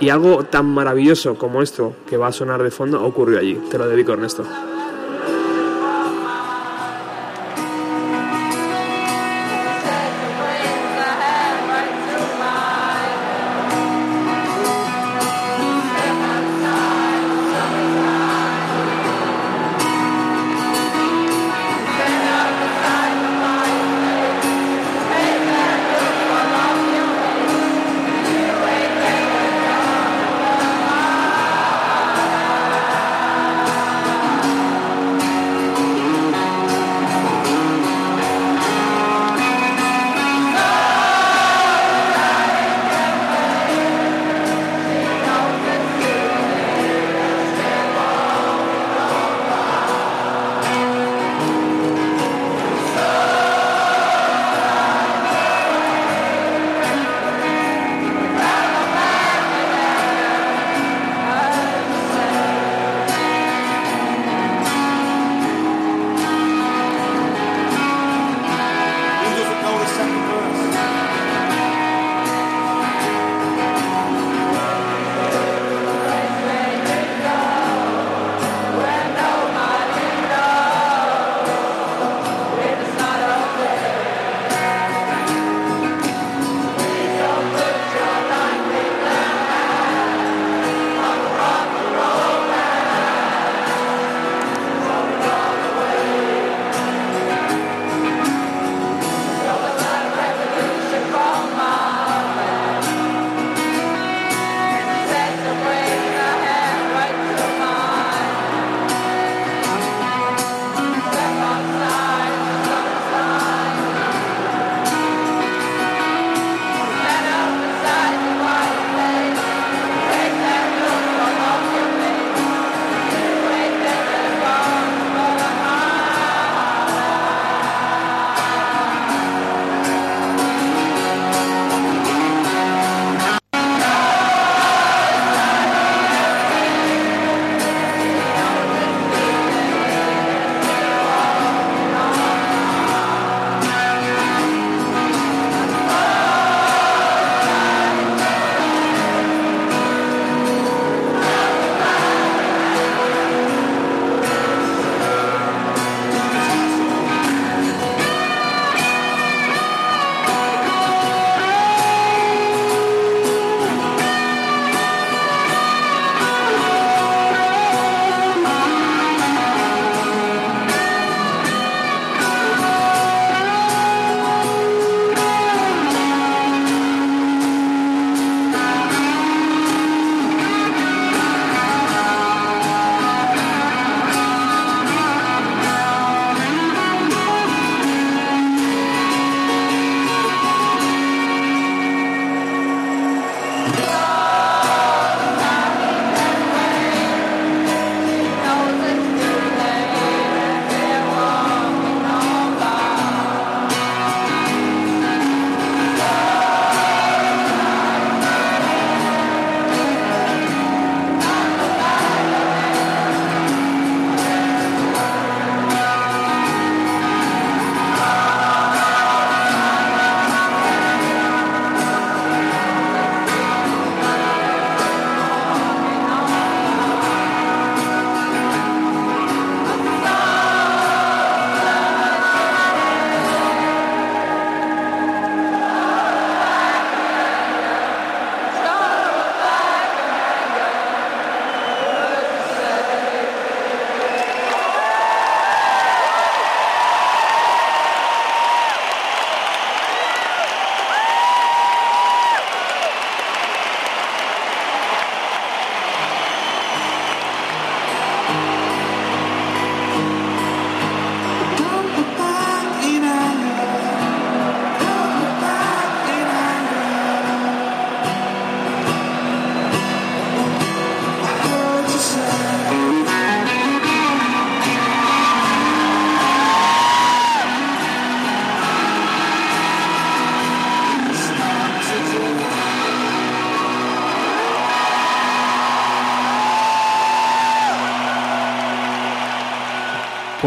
[0.00, 3.58] Y algo tan maravilloso como esto que va a sonar de fondo ocurrió allí.
[3.70, 4.44] Te lo dedico, Ernesto.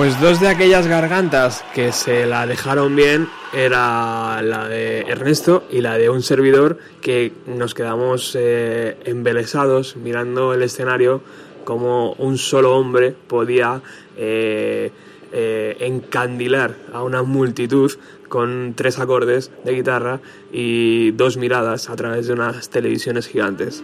[0.03, 5.79] Pues dos de aquellas gargantas que se la dejaron bien era la de Ernesto y
[5.79, 11.21] la de un servidor que nos quedamos eh, embelesados mirando el escenario
[11.63, 13.81] como un solo hombre podía
[14.17, 14.91] eh,
[15.31, 17.89] eh, encandilar a una multitud
[18.27, 20.19] con tres acordes de guitarra
[20.51, 23.81] y dos miradas a través de unas televisiones gigantes.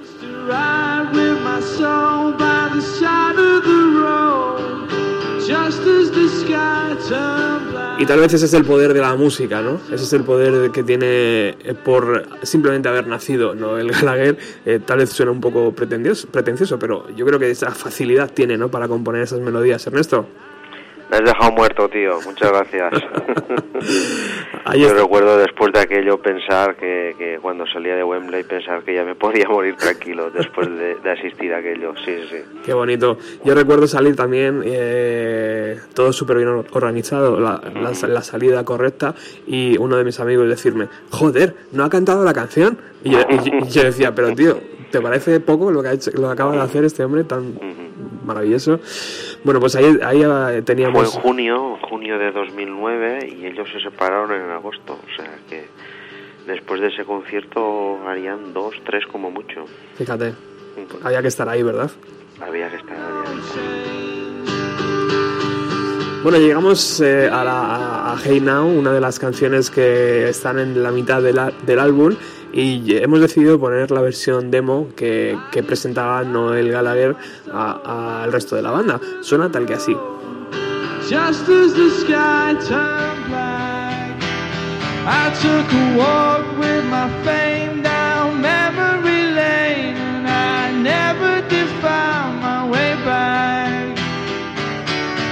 [7.97, 9.81] Y tal vez ese es el poder de la música, ¿no?
[9.91, 13.77] Ese es el poder que tiene eh, por simplemente haber nacido, ¿no?
[13.77, 17.71] El Gallagher eh, tal vez suena un poco pretencioso, pretencioso, pero yo creo que esa
[17.71, 18.71] facilidad tiene, ¿no?
[18.71, 19.85] Para componer esas melodías.
[19.85, 20.27] Ernesto,
[21.09, 22.19] Me has dejado muerto, tío.
[22.23, 22.93] Muchas gracias.
[24.65, 28.93] ahí Yo recuerdo después de aquello pensar que, que cuando salía de Wembley pensar que
[28.93, 31.93] ya me podía morir tranquilo después de, de asistir a aquello.
[32.05, 32.59] Sí, sí, sí.
[32.63, 33.17] Qué bonito.
[33.43, 39.15] Yo recuerdo salir también eh, todo súper bien or- organizado, la, la- la salida correcta
[39.47, 42.77] y uno de mis amigos decirme, joder, ¿no ha cantado la canción?
[43.03, 44.59] Yo- y yo decía, pero tío,
[44.91, 47.53] ¿te parece poco lo que, ha hecho, lo que acaba de hacer este hombre tan
[48.25, 48.79] maravilloso?
[49.43, 51.09] Bueno, pues ahí, ahí eh, Fue en teníamos...
[51.09, 54.93] junio, junio de 2009 y ellos se separaron en agosto.
[54.93, 55.67] O sea que
[56.47, 59.65] después de ese concierto harían dos, tres como mucho.
[59.95, 60.33] Fíjate,
[61.03, 61.91] había que estar ahí, ¿verdad?
[62.41, 63.59] Había que estar, estar.
[66.23, 70.83] Bueno, llegamos eh, a, la, a- Hey Now, una de las canciones que están en
[70.83, 72.13] la mitad del, á- del álbum
[72.53, 77.15] y hemos decidido poner la versión demo que, que presentaba Noel Gallagher
[77.51, 78.99] al resto de la banda.
[79.21, 79.95] Suena tal que así.
[81.09, 84.21] Just as the sky turned black,
[85.07, 92.39] I took a walk with my fame down memory lane, and I never did find
[92.39, 93.97] my way back.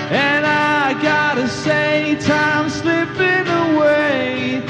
[0.09, 4.63] And I gotta say, time's slipping away.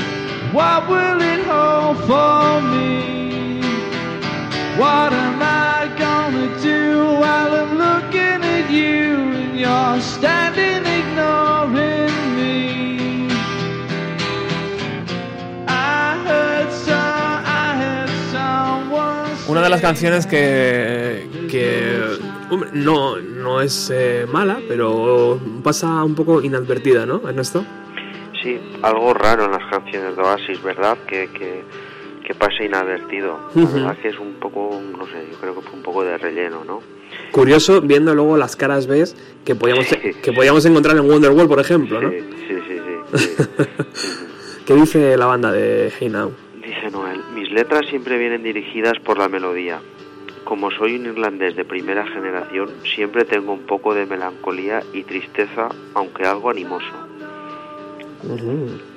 [4.77, 13.27] What am I gonna do while I'm looking at you and you're standing ignoring me?
[19.47, 22.17] Una de las canciones que, que
[22.73, 27.63] no, no es eh, mala, pero pasa un poco inadvertida, ¿no, Ernesto?
[28.43, 30.97] Sí, algo raro en las canciones de Oasis, ¿verdad?
[31.07, 31.63] Que, que,
[32.25, 33.39] que pase inadvertido.
[33.55, 33.73] La Ujú.
[33.73, 36.63] verdad que es un poco, no sé, yo creo que fue un poco de relleno,
[36.63, 36.81] ¿no?
[37.31, 39.03] Curioso viendo luego las caras B
[39.45, 42.09] que podíamos, que podíamos encontrar en Wonderwall, por ejemplo, ¿no?
[42.09, 42.79] Sí, sí, sí,
[43.13, 43.43] sí, sí.
[44.65, 46.33] ¿Qué dice la banda de Hey Now?
[46.61, 49.79] Dice Noel, mis letras siempre vienen dirigidas por la melodía.
[50.43, 55.69] Como soy un irlandés de primera generación, siempre tengo un poco de melancolía y tristeza,
[55.93, 57.06] aunque algo animoso.
[58.23, 58.37] 嗯。
[58.37, 58.96] 哼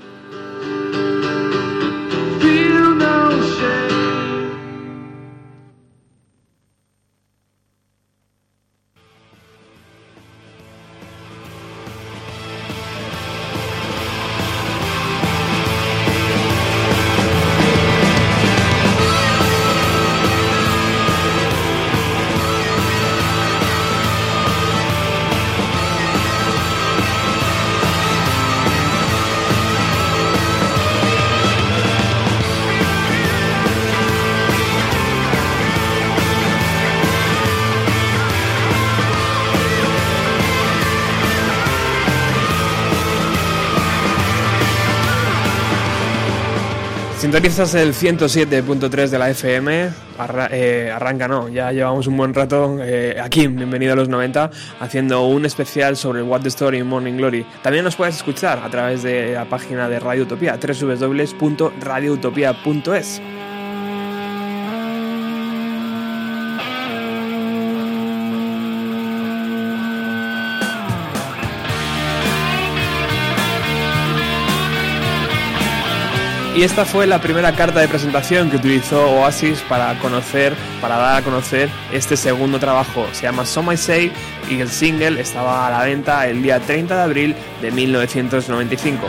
[47.30, 52.78] Sintonizas el 107.3 de la FM, Arra- eh, arranca no, ya llevamos un buen rato
[52.82, 54.50] eh, aquí, bienvenido a los 90,
[54.80, 57.46] haciendo un especial sobre What the Story in Morning Glory.
[57.62, 63.22] También nos puedes escuchar a través de la página de Radio Utopía, www.radioutopia.es.
[76.60, 80.52] Y esta fue la primera carta de presentación que utilizó Oasis para conocer,
[80.82, 83.06] para dar a conocer este segundo trabajo.
[83.12, 84.12] Se llama So I Say
[84.50, 89.06] y el single estaba a la venta el día 30 de abril de 1995.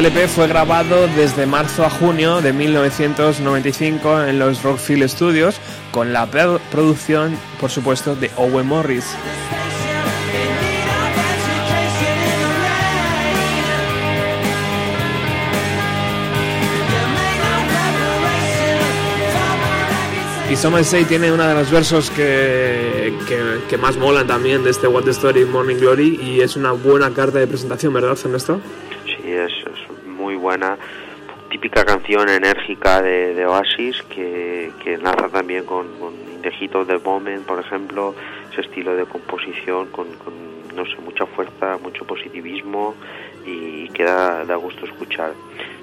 [0.00, 6.14] Este LP fue grabado desde marzo a junio de 1995 en los Rockfield Studios con
[6.14, 6.26] la
[6.70, 9.04] producción, por supuesto, de Owen Morris.
[20.50, 23.12] Y Some Say tiene uno de los versos que,
[23.68, 27.12] que, más molan también de este What the Story Morning Glory y es una buena
[27.12, 28.62] carta de presentación, ¿verdad, Ernesto?
[29.04, 29.50] Sí, es,
[29.88, 29.89] muy
[30.40, 30.76] buena.
[31.50, 36.12] Típica canción enérgica de, Oasis que, que enlaza también con, con
[36.42, 38.14] Heat Moment, por ejemplo,
[38.52, 42.94] ese estilo de composición con, con no sé, mucha fuerza, mucho positivismo
[43.46, 45.32] y queda da gusto escuchar.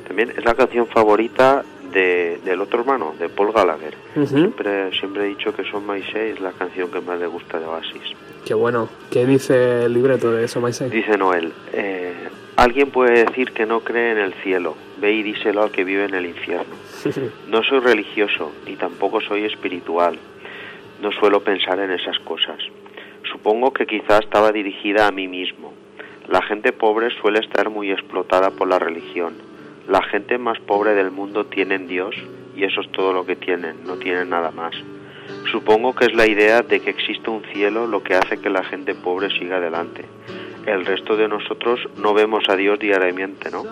[0.07, 3.95] También es la canción favorita del otro hermano, de Paul Gallagher.
[4.27, 7.59] siempre, siempre he dicho que Son My Say es la canción que más le gusta
[7.59, 8.03] de Oasis.
[8.45, 8.87] Qué bueno.
[9.09, 10.89] ¿Qué dice el libreto de Son My Say?
[10.89, 12.13] Dice Noel, eh,
[12.57, 16.05] alguien puede decir que no cree en el cielo, ve y díselo al que vive
[16.05, 16.75] en el infierno.
[17.47, 20.19] No soy religioso, ni tampoco soy espiritual.
[21.01, 22.57] No suelo pensar en esas cosas.
[23.31, 25.73] Supongo que quizás estaba dirigida a mí mismo.
[26.27, 29.35] La gente pobre suele estar muy explotada por la religión
[29.87, 32.13] la gente más pobre del mundo tiene Dios
[32.55, 34.75] y eso es todo lo que tienen, no tienen nada más.
[35.49, 38.63] Supongo que es la idea de que existe un cielo lo que hace que la
[38.65, 40.03] gente pobre siga adelante.
[40.67, 43.63] El resto de nosotros no vemos a Dios diariamente, ¿no?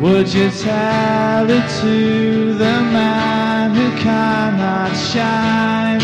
[0.00, 6.00] Would you tell it to the man who cannot shine?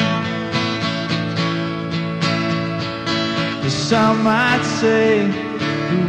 [3.69, 5.27] Some might say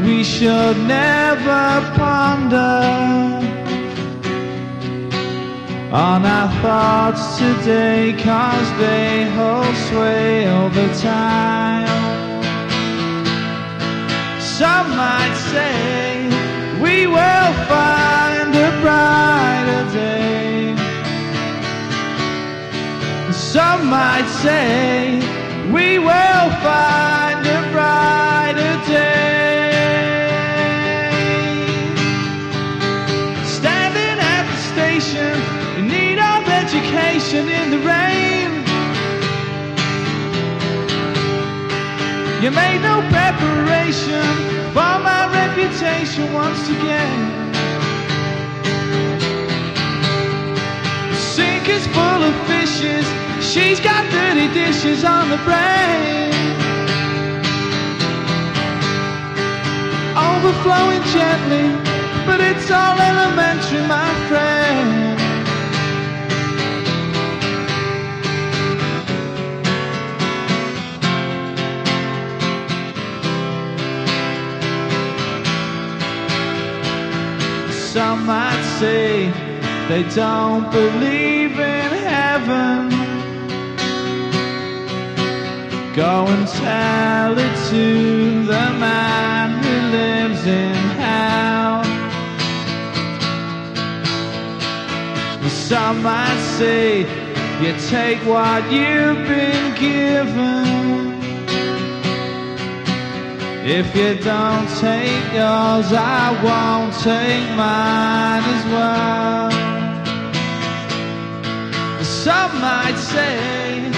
[0.04, 3.65] we should never ponder
[5.96, 11.88] on our thoughts today, cause they hold sway over time.
[14.42, 16.28] Some might say
[16.84, 20.76] we will find a brighter day.
[23.32, 25.20] Some might say
[25.72, 29.25] we will find a brighter day.
[36.96, 38.52] Education in the rain.
[42.42, 44.24] You made no preparation
[44.74, 47.52] for my reputation once again.
[51.10, 53.06] The sink is full of fishes.
[53.42, 56.24] She's got dirty dishes on the brain.
[60.18, 61.68] overflowing gently,
[62.26, 65.05] but it's all elementary, my friend.
[77.96, 79.30] Some might say
[79.88, 82.90] they don't believe in heaven.
[85.96, 91.86] Go and tell it to the man who lives in hell.
[95.50, 97.00] Some might say
[97.62, 101.05] you take what you've been given.
[103.68, 109.50] If you don't take yours, I won't take mine as well.
[112.04, 113.90] Some might say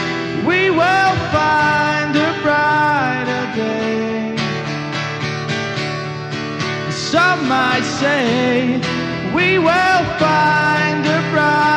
[0.47, 4.37] we will find a brighter day.
[6.89, 8.79] Some might say
[9.35, 11.76] we will find a brighter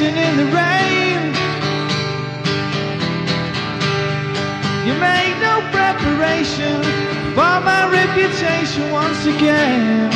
[0.00, 1.20] education in the rain.
[4.86, 6.82] You made no preparation
[7.34, 10.10] for my reputation once again.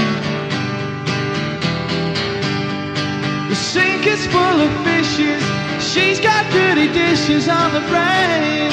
[3.48, 5.42] The sink is full of fishes
[5.80, 8.70] She's got dirty dishes on the brain.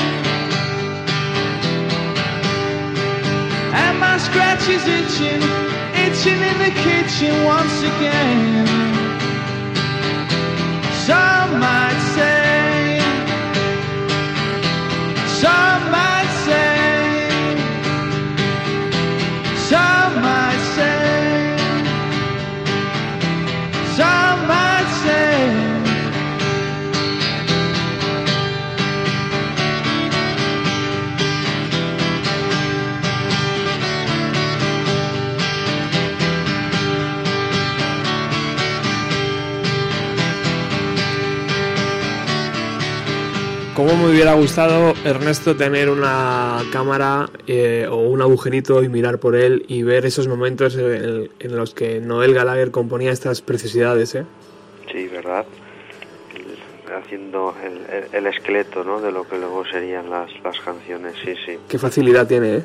[3.73, 5.41] And my scratch is itching,
[5.93, 8.90] itching in the kitchen once again.
[11.51, 12.99] Some might say,
[15.27, 15.70] some
[43.83, 49.35] ¿Cómo me hubiera gustado, Ernesto, tener una cámara eh, o un agujerito y mirar por
[49.35, 54.23] él y ver esos momentos en, en los que Noel Gallagher componía estas preciosidades, ¿eh?
[54.91, 55.45] Sí, ¿verdad?
[56.35, 59.01] El- haciendo el, el- el esqueleto, ¿no?
[59.01, 61.57] De lo que luego serían las, las canciones, sí, sí.
[61.67, 62.63] Qué facilidad tiene, ¿eh?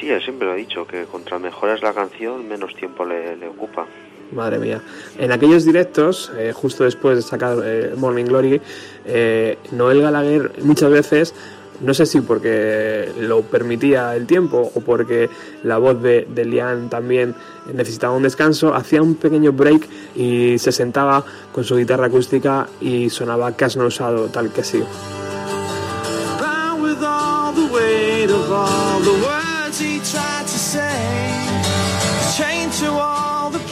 [0.00, 3.36] Sí, él siempre lo ha dicho, que contra mejor es la canción, menos tiempo le,
[3.36, 3.84] le ocupa.
[4.32, 4.80] Madre mía.
[5.18, 8.60] En aquellos directos, eh, justo después de sacar eh, Morning Glory,
[9.06, 11.34] eh, Noel Gallagher muchas veces,
[11.80, 15.28] no sé si porque lo permitía el tiempo o porque
[15.62, 17.34] la voz de, de Liam también
[17.72, 23.10] necesitaba un descanso, hacía un pequeño break y se sentaba con su guitarra acústica y
[23.10, 24.82] sonaba Cash No Usado, tal que sí.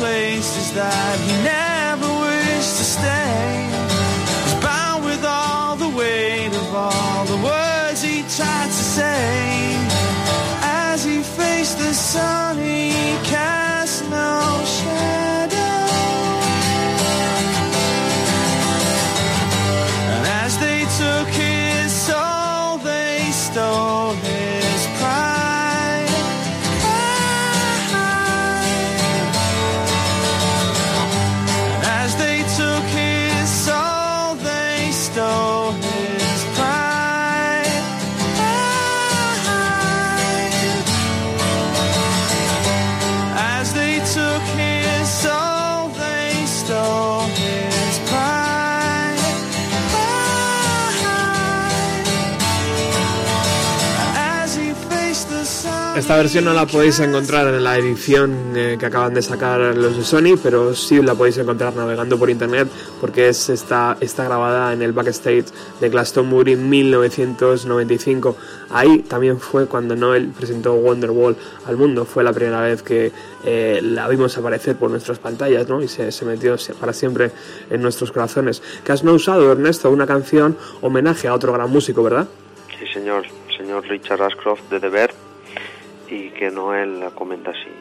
[0.02, 3.70] Places that he never wished to stay.
[4.42, 9.22] He's bound with all the weight of all the words he tried to say.
[10.90, 12.51] As he faced the sun,
[56.12, 59.96] Esta versión no la podéis encontrar en la edición eh, que acaban de sacar los
[59.96, 62.68] de Sony, pero sí la podéis encontrar navegando por internet
[63.00, 65.46] porque es está, está grabada en el backstage
[65.80, 68.36] de Glastonbury en 1995.
[68.68, 71.34] Ahí también fue cuando Noel presentó Wonderwall
[71.64, 72.04] al mundo.
[72.04, 73.10] Fue la primera vez que
[73.46, 75.80] eh, la vimos aparecer por nuestras pantallas ¿no?
[75.80, 77.30] y se, se metió para siempre
[77.70, 78.62] en nuestros corazones.
[78.84, 82.28] Que has no usado, Ernesto, una canción homenaje a otro gran músico, ¿verdad?
[82.78, 83.24] Sí, señor,
[83.56, 85.10] señor Richard Ashcroft de Deber,
[86.12, 87.72] y que Noel la comenta así.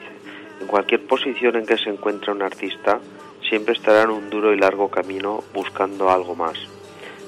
[0.61, 2.99] En cualquier posición en que se encuentre un artista,
[3.47, 6.57] siempre estará en un duro y largo camino buscando algo más.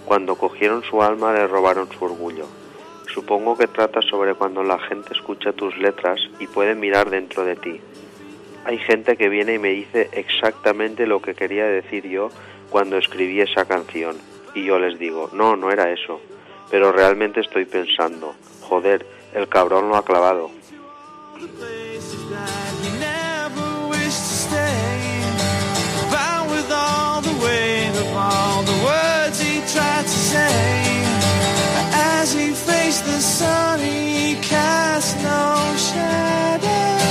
[0.06, 2.46] Cuando cogieron su alma le robaron su orgullo.
[3.14, 7.58] Supongo que trata sobre cuando la gente escucha tus letras y puede mirar dentro de
[7.58, 7.82] ti.
[8.64, 12.30] Hay gente que viene y me dice exactamente lo que quería decir yo
[12.70, 14.16] cuando escribí esa canción.
[14.56, 16.22] Y yo les digo, no, no era eso.
[16.72, 20.50] Pero realmente estoy pensando, joder, el cabrón lo ha clavado.
[21.48, 25.22] Places that he never wished to stay.
[26.12, 30.56] Bound with all the weight of all the words he tried to say.
[32.20, 37.03] As he faced the sun, he cast no shadow.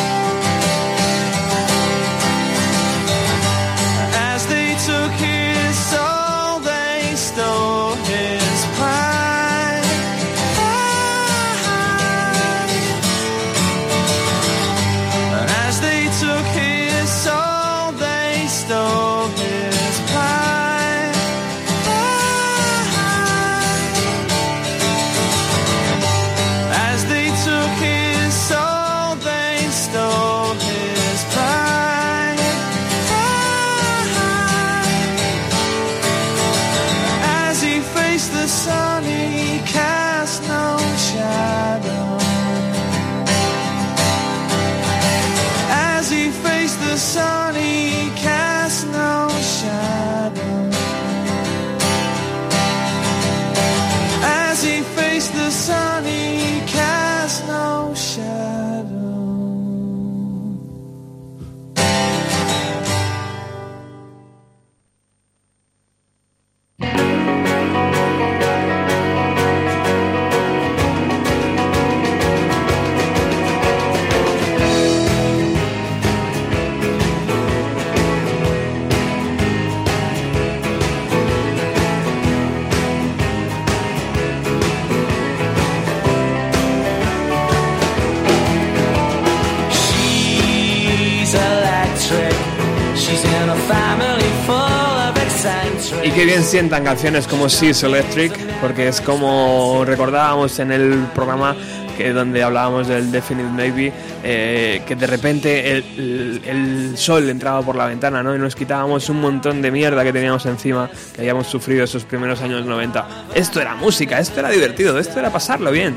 [96.53, 98.31] Sientan canciones como She's Electric,
[98.61, 101.57] porque es como recordábamos en el programa
[101.97, 103.91] que donde hablábamos del Definite Maybe,
[104.23, 108.37] eh, que de repente el, el- el sol entraba por la ventana, ¿no?
[108.37, 112.43] Y nos quitábamos un montón de mierda que teníamos encima, que habíamos sufrido esos primeros
[112.43, 113.07] años 90.
[113.35, 115.95] Esto era música, esto era divertido, esto era pasarlo bien.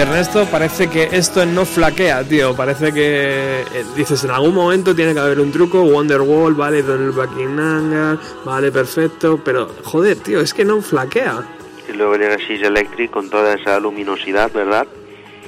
[0.00, 2.56] Ernesto, parece que esto no flaquea, tío.
[2.56, 5.82] Parece que eh, dices en algún momento tiene que haber un truco.
[5.82, 9.40] Wonderwall, vale, Don el Buckingham, vale, perfecto.
[9.44, 11.42] Pero joder, tío, es que no flaquea.
[11.88, 14.86] Y luego llega Sys Electric con toda esa luminosidad, ¿verdad?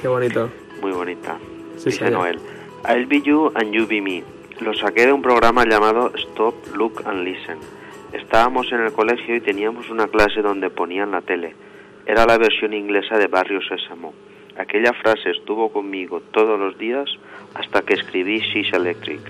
[0.01, 0.51] Qué bonito.
[0.81, 1.39] Muy bonita.
[1.79, 2.13] Sí, Dice señor.
[2.13, 2.41] Noel.
[2.89, 4.23] I'll be you and you be me.
[4.61, 7.59] Lo saqué de un programa llamado Stop, Look and Listen.
[8.13, 11.55] Estábamos en el colegio y teníamos una clase donde ponían la tele.
[12.05, 14.13] Era la versión inglesa de Barrio Sésamo.
[14.59, 17.09] Aquella frase estuvo conmigo todos los días
[17.55, 19.21] hasta que escribí Sys Electric.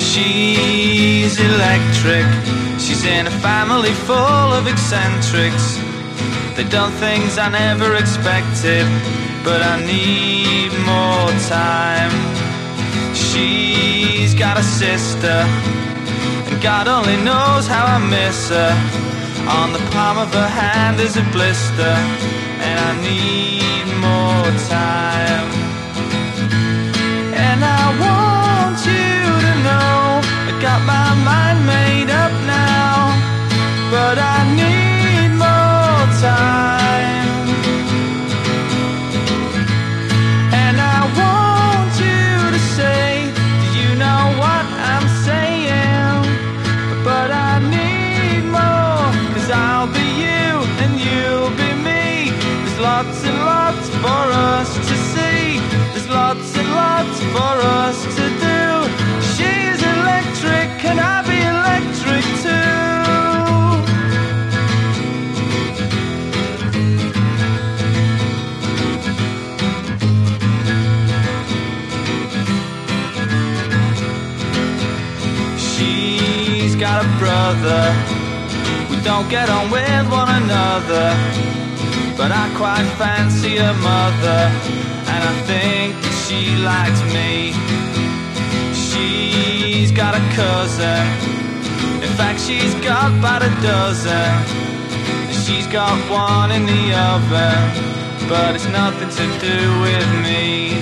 [0.00, 2.26] She's electric.
[2.78, 5.78] She's in a family full of eccentrics.
[6.56, 8.86] They've done things I never expected,
[9.44, 12.57] but I need more time.
[13.14, 15.38] She's got a sister,
[16.48, 18.72] and God only knows how I miss her.
[19.48, 21.94] On the palm of her hand is a blister,
[22.68, 25.48] and I need more time.
[27.34, 28.37] And I want
[79.20, 81.10] don't get on with one another.
[82.16, 84.40] But I quite fancy her mother.
[85.12, 87.50] And I think she likes me.
[88.72, 91.02] She's got a cousin.
[92.06, 94.30] In fact, she's got about a dozen.
[95.42, 97.58] She's got one in the oven.
[98.28, 100.78] But it's nothing to do with me.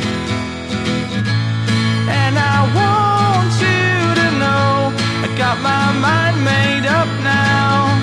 [2.21, 4.93] And I want you to know
[5.25, 7.96] I got my mind made up now,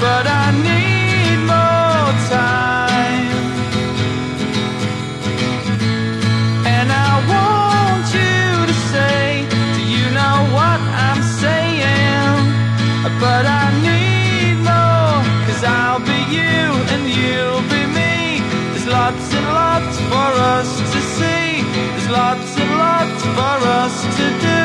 [0.00, 3.28] but I need more time.
[6.66, 9.46] And I want you to say,
[9.76, 12.36] Do you know what I'm saying?
[13.20, 16.60] But I need more, cause I'll be you
[16.94, 18.40] and you'll be me.
[18.72, 21.62] There's lots and lots for us to see.
[21.94, 24.62] There's lots and lots for us to do.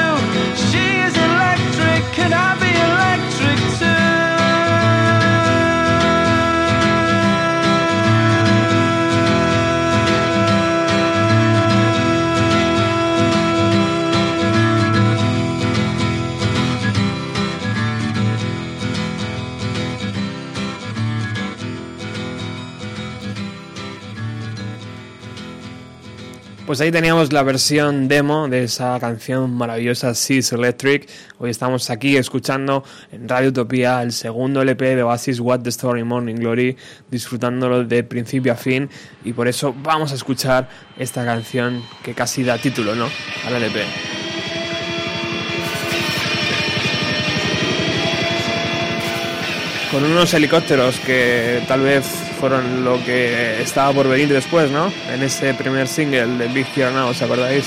[0.70, 3.60] She is electric, can I be electric
[26.74, 31.08] Pues ahí teníamos la versión demo de esa canción maravillosa Seas Electric.
[31.38, 36.04] Hoy estamos aquí escuchando en Radio Utopía el segundo LP de Oasis What the Story
[36.04, 36.76] Morning Glory,
[37.12, 38.90] disfrutándolo de principio a fin
[39.24, 40.68] y por eso vamos a escuchar
[40.98, 43.08] esta canción que casi da título, ¿no?
[43.46, 43.84] Al LP.
[49.92, 54.92] Con unos helicópteros que tal vez fueron lo que estaba por venir después, ¿no?
[55.10, 57.64] En ese primer single de Big Here Now, ¿os acordáis?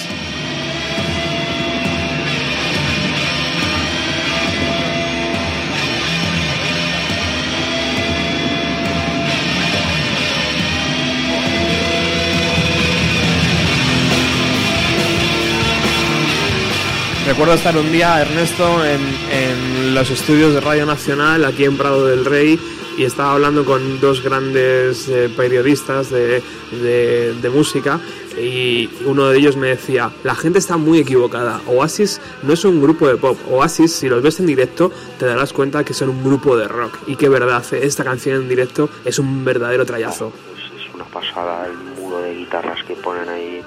[17.26, 19.00] Recuerdo estar un día, Ernesto, en,
[19.32, 22.60] en los estudios de Radio Nacional, aquí en Prado del Rey,
[22.96, 26.42] y estaba hablando con dos grandes eh, periodistas de,
[26.72, 28.00] de- de música
[28.38, 32.82] y uno de ellos me decía, la gente está muy equivocada, Oasis no es un
[32.82, 36.22] grupo de pop, Oasis si los ves en directo te darás cuenta que son un
[36.24, 40.32] grupo de rock y que verdad, esta canción en directo es un verdadero trayazo.
[40.54, 43.62] Es, es una pasada, el muro de guitarras que ponen ahí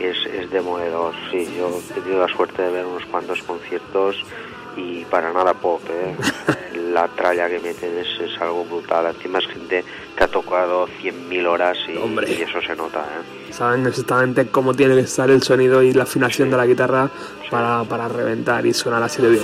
[0.00, 1.12] es, es demoledor.
[1.30, 4.16] Sí, yo he tenido la suerte de ver unos cuantos conciertos
[4.76, 6.16] y para nada pop, ¿eh?
[6.94, 9.06] La tralla que meten es, es algo brutal.
[9.06, 9.84] Encima es gente
[10.16, 12.30] que ha tocado 100.000 horas y, Hombre.
[12.30, 13.52] y eso se nota, ¿eh?
[13.52, 17.10] Saben exactamente cómo tiene que estar el sonido y la afinación de la guitarra
[17.50, 19.42] para, para reventar y sonar así de bien.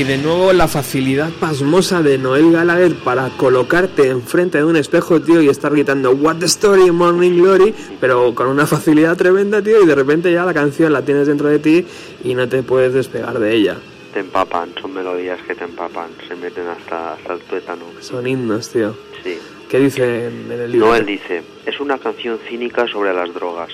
[0.00, 5.20] Y de nuevo la facilidad pasmosa de Noel Gallagher para colocarte enfrente de un espejo,
[5.20, 9.82] tío, y estar gritando What the Story, Morning Glory, pero con una facilidad tremenda, tío,
[9.82, 11.84] y de repente ya la canción la tienes dentro de ti
[12.24, 13.76] y no te puedes despegar de ella.
[14.14, 17.84] Te empapan, son melodías que te empapan, se meten hasta, hasta el tuétano.
[18.00, 18.96] Son himnos, tío.
[19.22, 19.38] Sí.
[19.68, 20.86] ¿Qué dice en el libro?
[20.86, 23.68] Noel dice, es una canción cínica sobre las drogas.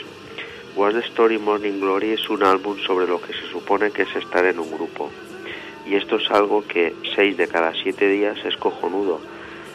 [0.75, 4.17] What's the Story Morning Glory es un álbum sobre lo que se supone que es
[4.17, 5.09] estar en un grupo.
[5.87, 9.21] Y esto es algo que seis de cada siete días es cojonudo.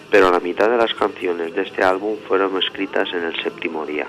[0.10, 4.08] Pero la mitad de las canciones de este álbum fueron escritas en el séptimo día.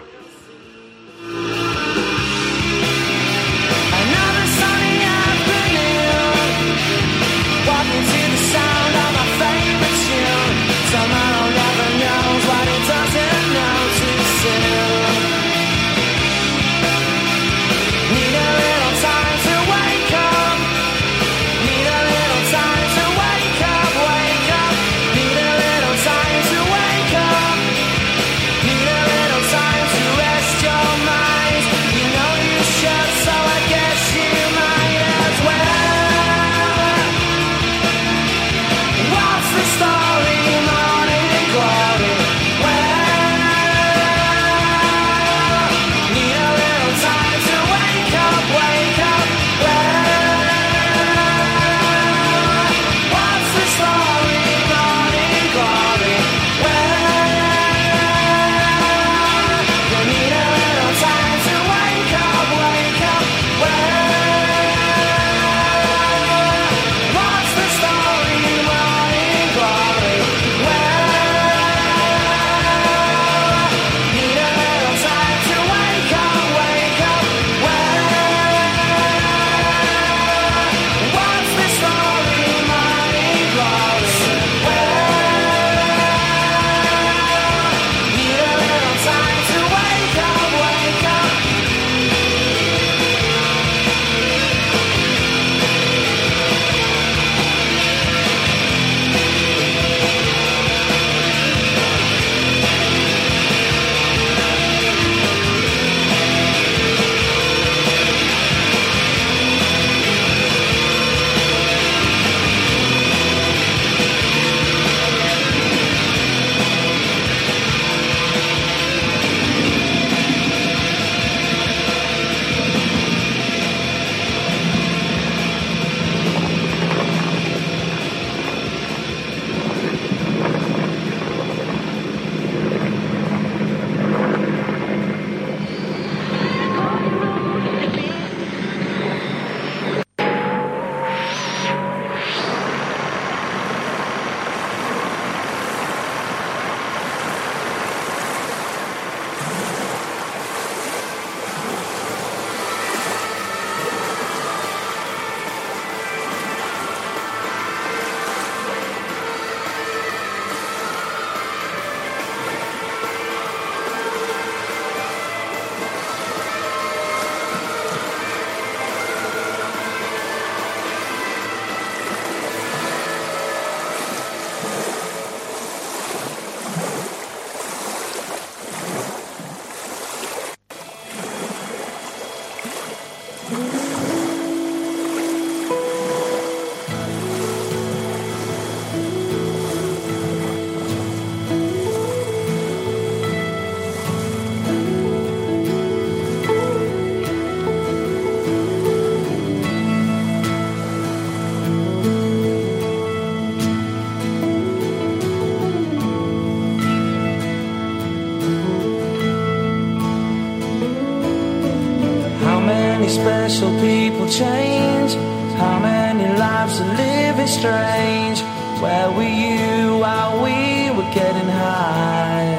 [213.13, 215.13] Special people change?
[215.61, 218.41] How many lives are living strange?
[218.81, 222.57] Where were you while we were getting high?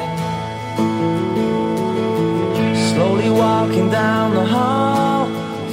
[2.90, 5.26] Slowly walking down the hall,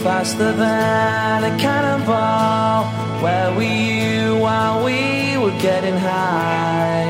[0.02, 2.84] faster than a cannonball.
[3.22, 7.06] Where were you while we were getting high?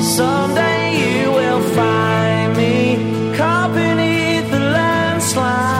[0.00, 5.76] Someday you will find me caught beneath the landslide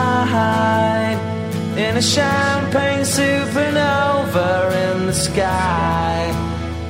[1.77, 6.33] in a champagne supernova in the sky.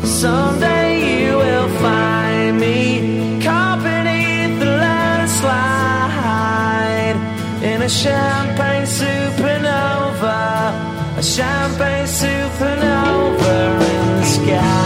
[0.03, 5.67] Someday you will find me caught beneath the landslide
[7.61, 10.71] in a champagne supernova,
[11.17, 13.55] a champagne supernova
[13.91, 14.77] in the sky.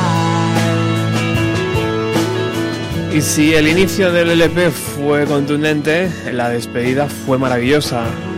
[3.14, 8.31] Y si el inicio del LP fue contundente, la despedida fue maravillosa.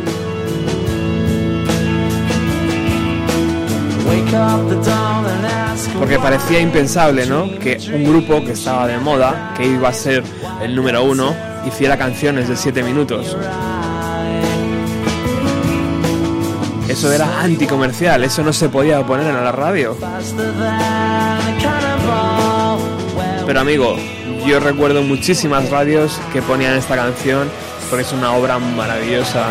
[6.00, 7.58] Porque parecía impensable, ¿no?
[7.60, 10.24] Que un grupo que estaba de moda, que iba a ser
[10.62, 11.36] el número uno,
[11.66, 13.36] hiciera canciones de 7 minutos.
[16.88, 19.98] Eso era anticomercial, eso no se podía poner en la radio.
[23.46, 23.96] Pero amigo,
[24.46, 27.50] yo recuerdo muchísimas radios que ponían esta canción
[27.90, 29.48] porque es una obra maravillosa.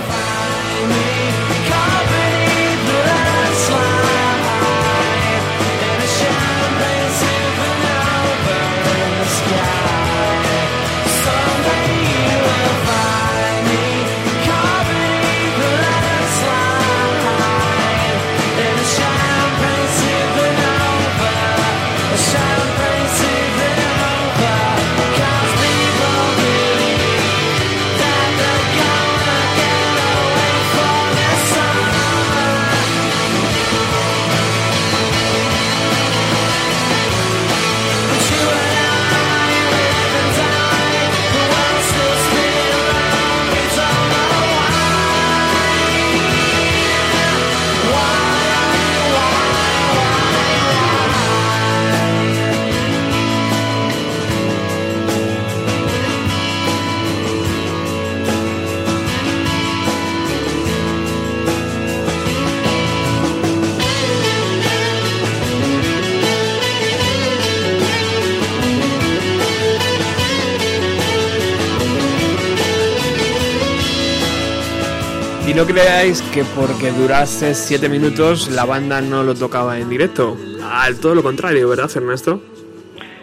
[75.52, 80.34] Y no creáis que porque durase 7 minutos la banda no lo tocaba en directo.
[80.64, 82.40] Al todo lo contrario, ¿verdad, Ernesto?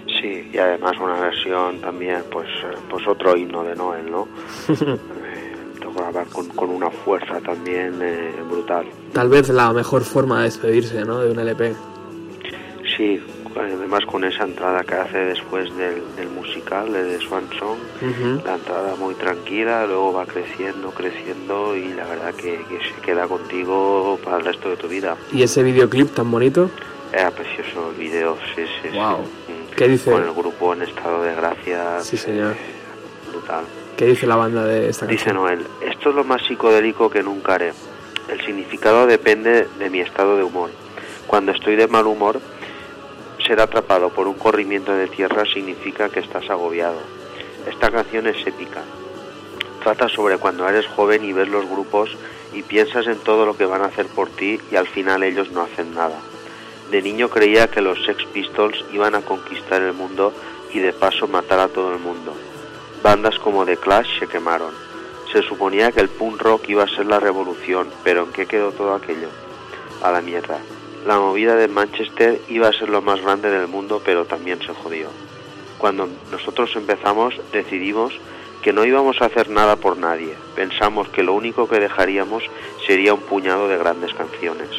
[0.05, 4.27] Sí, y además una versión también, pues, eh, pues otro himno de Noel, ¿no?
[5.79, 8.85] Eh, con, con una fuerza también eh, brutal.
[9.11, 11.19] Tal vez la mejor forma de despedirse, ¿no?
[11.19, 11.73] De un LP.
[12.95, 13.19] Sí,
[13.55, 18.41] además con esa entrada que hace después del, del musical de The Swan Song, Ujú.
[18.45, 23.27] la entrada muy tranquila, luego va creciendo, creciendo y la verdad que, que se queda
[23.27, 25.15] contigo para el resto de tu vida.
[25.33, 26.69] Y ese videoclip tan bonito.
[27.11, 28.95] Era precioso el video, sí, sí, sí.
[28.95, 29.21] Guau.
[29.21, 29.75] Mm.
[29.75, 30.11] ¿Qué dice?
[30.11, 31.99] Con el grupo en estado de gracia.
[32.01, 32.51] Sí, señor.
[32.53, 33.65] eh, Brutal.
[33.97, 35.43] ¿Qué dice la banda de esta Dice canción?
[35.43, 37.73] Noel, esto es lo más psicodélico que nunca haré.
[38.29, 40.69] El significado depende de mi estado de humor.
[41.27, 42.39] Cuando estoy de mal humor,
[43.49, 46.99] ser atrapado por un corrimiento de tierra significa que estás agobiado.
[47.67, 48.83] Esta canción es épica.
[49.81, 52.15] Trata sobre cuando eres joven y ves los grupos
[52.53, 55.49] y piensas en todo lo que van a hacer por ti y al final ellos
[55.49, 56.19] no hacen nada.
[56.91, 60.31] De niño creía que los Sex Pistols iban a conquistar el mundo
[60.71, 62.35] y de paso matar a todo el mundo.
[63.01, 64.75] Bandas como The Clash se quemaron.
[65.33, 68.71] Se suponía que el punk rock iba a ser la revolución, pero ¿en qué quedó
[68.71, 69.29] todo aquello?
[70.03, 70.59] A la mierda.
[71.09, 74.75] La movida de Manchester iba a ser lo más grande del mundo, pero también se
[74.75, 75.07] jodió.
[75.79, 78.13] Cuando nosotros empezamos, decidimos
[78.61, 80.35] que no íbamos a hacer nada por nadie.
[80.55, 82.43] Pensamos que lo único que dejaríamos
[82.85, 84.69] sería un puñado de grandes canciones.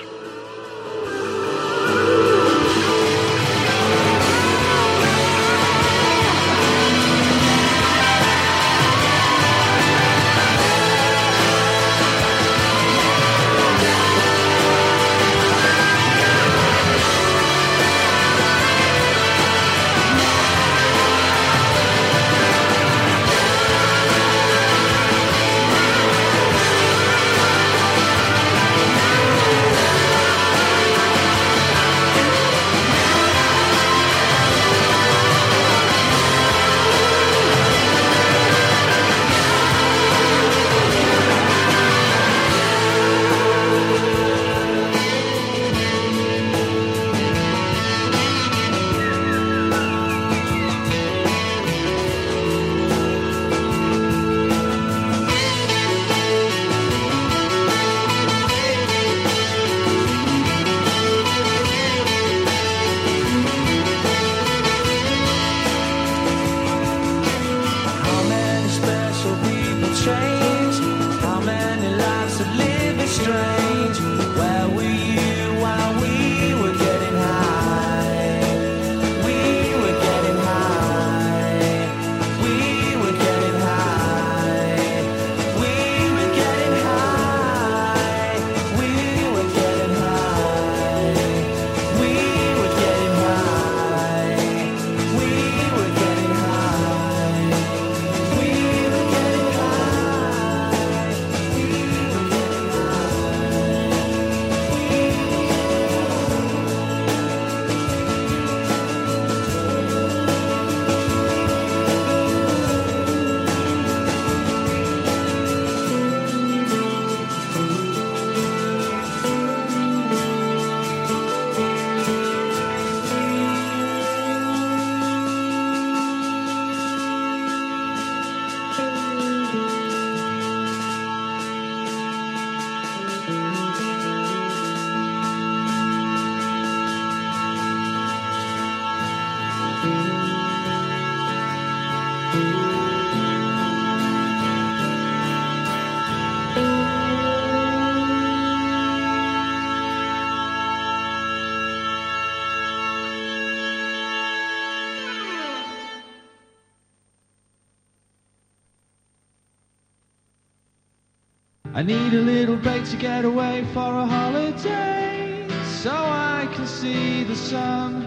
[161.81, 165.49] I need a little break to get away for a holiday
[165.81, 168.05] so I can see the sun.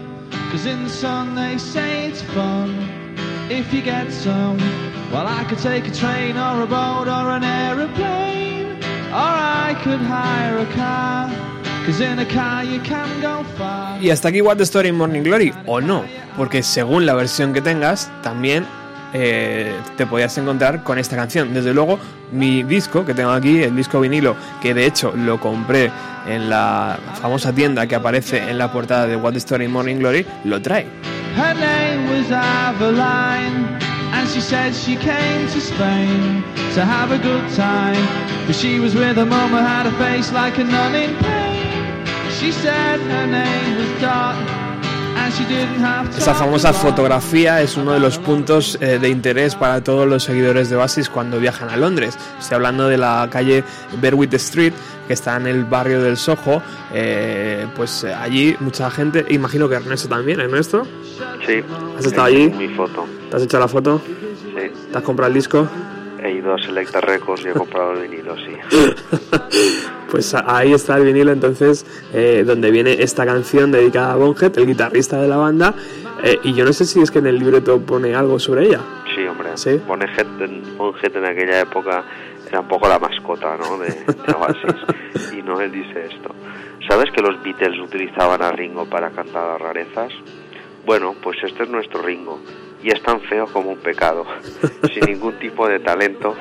[0.52, 2.70] Cause in the sun they say it's fun
[3.50, 4.58] if you get some.
[5.10, 8.78] Well, I could take a train or a boat or an aeroplane,
[9.10, 9.34] or
[9.66, 11.28] I could hire a car.
[11.84, 14.00] Cause in a car you can go far.
[14.00, 16.04] Y hasta aquí What the Story in Morning Glory, o no,
[16.36, 18.66] porque según la versión que tengas, también
[19.14, 21.54] eh, te podías encontrar con esta canción.
[21.54, 21.98] Desde luego,
[22.32, 25.90] mi disco que tengo aquí, el disco vinilo, que de hecho lo compré
[26.26, 29.98] en la famosa tienda que aparece en la portada de What the Story in Morning
[29.98, 30.86] Glory, lo trae.
[31.36, 33.78] Her name was Aveline,
[34.12, 38.06] and she said she came to Spain to have a good time.
[38.46, 42.04] But she was with her who had a face like a nun in pain.
[42.30, 44.36] She said her name was Dot,
[46.18, 50.68] Esa famosa fotografía es uno de los puntos eh, de interés para todos los seguidores
[50.68, 52.18] de Oasis cuando viajan a Londres.
[52.38, 53.64] Estoy hablando de la calle
[54.02, 54.74] Berwick Street,
[55.06, 56.62] que está en el barrio del Soho.
[56.92, 60.86] Eh, pues eh, allí mucha gente, imagino que Ernesto también, Ernesto.
[61.46, 61.62] Sí.
[61.98, 62.50] ¿Has estado es allí?
[62.50, 63.06] Mi foto.
[63.30, 64.02] ¿Te has hecho la foto?
[64.04, 64.72] Sí.
[64.92, 65.66] ¿Te has comprado el disco?
[66.24, 68.56] He ido a Selecta Records y he comprado el vinilo, sí.
[70.10, 71.84] Pues ahí está el vinilo entonces
[72.14, 75.74] eh, donde viene esta canción dedicada a Bonhead, el guitarrista de la banda.
[76.22, 78.80] eh, y yo no sé si es que en el libreto pone algo sobre ella.
[79.14, 79.50] Sí, hombre.
[79.56, 79.80] ¿Sí?
[79.86, 82.04] Bonhead en, aquella época
[82.48, 83.76] era un poco la mascota, ¿no?
[83.78, 85.34] De, de Oasis.
[85.36, 86.34] Y Noel dice esto.
[86.88, 90.12] ¿Sabes que los Beatles utilizaban a Ringo para cantar las rarezas?
[90.86, 92.40] Bueno, pues este es nuestro Ringo.
[92.84, 94.26] Y es tan feo como un pecado.
[94.92, 96.36] sin ningún tipo de talento.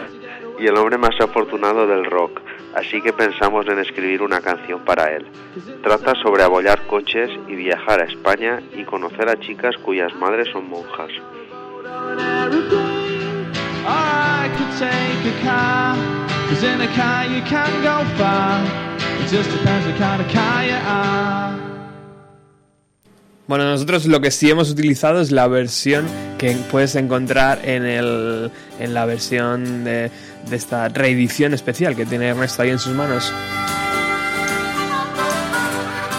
[0.60, 2.42] Y el hombre más afortunado del rock.
[2.76, 5.26] Así que pensamos en escribir una canción para él.
[5.82, 10.70] Trata sobre abollar coches y viajar a España y conocer a chicas cuyas madres son
[10.70, 11.12] monjas.
[23.46, 26.06] Bueno, nosotros lo que sí hemos utilizado es la versión
[26.38, 30.10] que puedes encontrar en, el, en la versión de,
[30.50, 33.34] esta reedición especial que tiene Ernesto ahí en sus manos.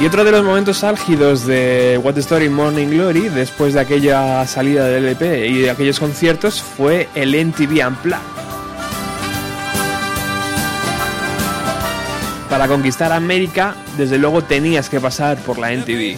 [0.00, 4.86] Y otro de los momentos álgidos de What Story Morning Glory, después de aquella salida
[4.86, 8.43] del LP y de aquellos conciertos, fue el MTV Unplugged.
[12.54, 16.16] Para conquistar América, desde luego tenías que pasar por la MTV.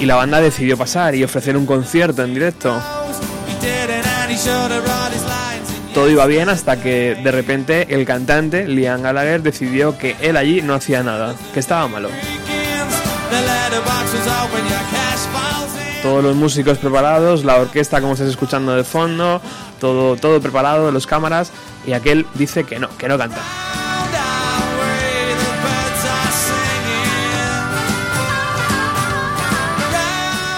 [0.00, 2.82] Y la banda decidió pasar y ofrecer un concierto en directo.
[5.92, 10.62] Todo iba bien hasta que de repente el cantante Liam Gallagher decidió que él allí
[10.62, 12.08] no hacía nada, que estaba malo.
[16.02, 19.40] Todos los músicos preparados, la orquesta como estás escuchando de fondo,
[19.80, 21.50] todo, todo preparado, los cámaras,
[21.86, 23.40] y aquel dice que no, que no canta.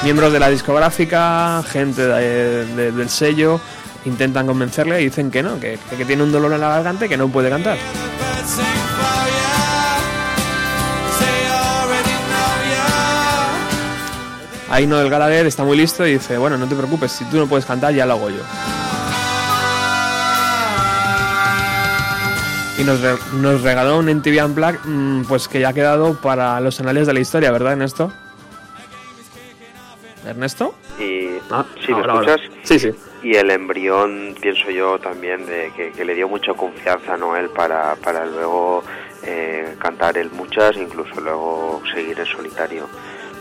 [0.03, 3.61] Miembros de la discográfica, gente de- de- del sello,
[4.07, 7.09] intentan convencerle y dicen que no, que, que tiene un dolor en la garganta y
[7.09, 7.77] que no puede cantar.
[14.71, 17.47] Ahí Noel Gallagher está muy listo y dice, bueno, no te preocupes, si tú no
[17.49, 18.43] puedes cantar ya lo hago yo.
[22.79, 26.61] Y nos, re- nos regaló un MTV Unplugged, mm, pues que ya ha quedado para
[26.61, 28.13] los anales de la historia, ¿verdad, Ernesto?
[30.25, 30.75] ¿Ernesto?
[30.99, 32.35] Y Ah, ahora, ahora.
[32.37, 32.91] escuchas, Sí, sí.
[33.23, 37.51] y el embrión, pienso yo también, de que, que le dio mucha confianza a Noel
[37.51, 38.83] para, para luego
[39.25, 42.89] eh, cantar él muchas, incluso luego seguir en solitario.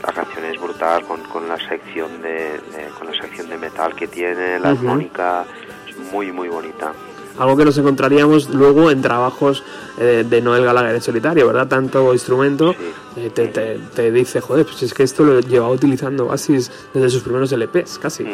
[0.05, 3.93] La canción es brutal con, con la sección de, de- con la sección de metal
[3.95, 4.87] que tiene, la Ujú.
[4.87, 5.45] armónica,
[5.87, 6.93] es muy muy bonita.
[7.37, 9.63] Algo que nos encontraríamos luego en trabajos
[9.97, 11.67] eh, de Noel Gallagher en solitario, ¿verdad?
[11.67, 12.79] Tanto instrumento Sí.
[13.17, 17.09] eh, te, te- te dice, joder, pues es que esto lo llevaba utilizando Oasis desde
[17.09, 18.23] sus primeros LPs, casi.
[18.23, 18.33] Ujú.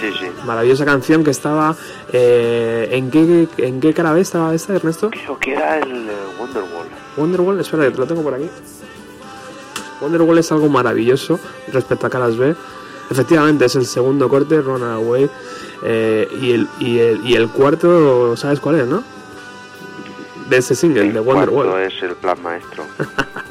[0.00, 0.26] Sí, sí.
[0.46, 1.76] Maravillosa canción que estaba...
[2.12, 5.10] eh, ¿en, qué, ¿En qué cara estaba esta, Ernesto?
[5.10, 6.86] Creo que era el eh, Wonderwall.
[7.18, 8.48] Wonderwall, espera, que te lo tengo por aquí.
[10.00, 11.38] Wonderwall es algo maravilloso
[11.72, 12.54] respecto a Caras B.
[13.10, 15.28] Efectivamente, es el segundo corte, Runaway.
[15.82, 19.02] eh, y, el, y, el, y el cuarto, ¿sabes cuál es, no?
[20.48, 21.82] De ese single, El de cuarto Wonderwall.
[21.82, 22.84] es el plan maestro.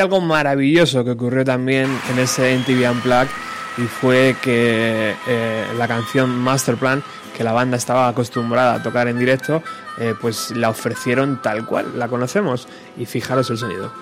[0.00, 3.28] algo maravilloso que ocurrió también en ese MTV Unplugged
[3.78, 7.02] y fue que eh, la canción Masterplan,
[7.36, 9.62] que la banda estaba acostumbrada a tocar en directo,
[9.98, 12.68] eh, pues la ofrecieron tal cual, la conocemos.
[12.98, 13.92] Y fijaros el sonido.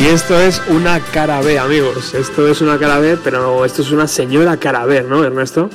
[0.00, 2.14] Y esto es una cara B, amigos.
[2.14, 5.68] Esto es una cara B, pero esto es una señora cara B, ¿no, Ernesto?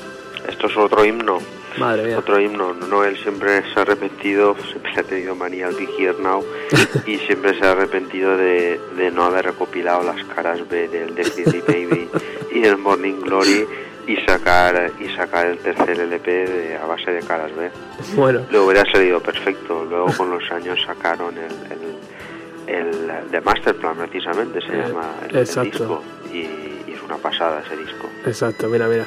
[0.47, 1.37] Esto es otro himno.
[1.77, 2.17] Madre mía.
[2.19, 2.73] Otro himno.
[2.73, 6.43] Noel siempre se ha arrepentido, siempre ha tenido manía al Big Here Now
[7.05, 11.61] y siempre se ha arrepentido de, de no haber recopilado las caras B del Destiny
[11.67, 12.09] Baby
[12.53, 13.67] y el Morning Glory
[14.07, 17.69] y sacar y sacar el tercer LP de- a base de caras B.
[18.15, 19.83] Bueno, Le hubiera salido perfecto.
[19.89, 21.94] Luego con los años sacaron el, el,
[22.67, 27.75] el de Masterplan precisamente, se Eh, llama el, disco y, y es una pasada ese
[27.77, 28.09] disco.
[28.25, 29.05] exacto, mira, mira.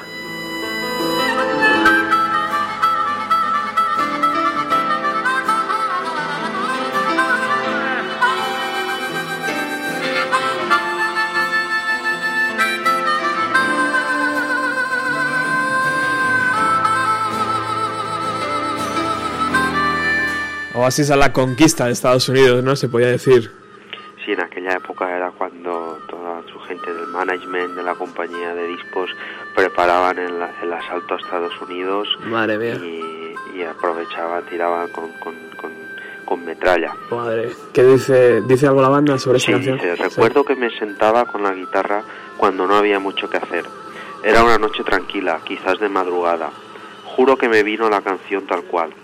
[20.88, 22.74] Oasis a la conquista de Estados Unidos, ¿no?
[22.74, 23.50] Se podía decir.
[24.24, 28.68] Sí, en aquella época era cuando toda su gente del management de la compañía de
[28.68, 29.10] discos
[29.54, 30.32] preparaban el,
[30.62, 32.74] el asalto a Estados Unidos Madre mía.
[32.76, 35.70] y, y aprovechaban, tiraban con, con, con,
[36.24, 36.94] con metralla.
[37.10, 37.50] Madre.
[37.74, 39.76] ¿Qué dice, dice algo la banda sobre esta Sí, canción?
[39.76, 42.02] dice, recuerdo que me sentaba con la guitarra
[42.38, 43.66] cuando no había mucho que hacer.
[44.24, 46.48] Era una noche tranquila, quizás de madrugada.
[47.04, 48.94] Juro que me vino la canción tal cual.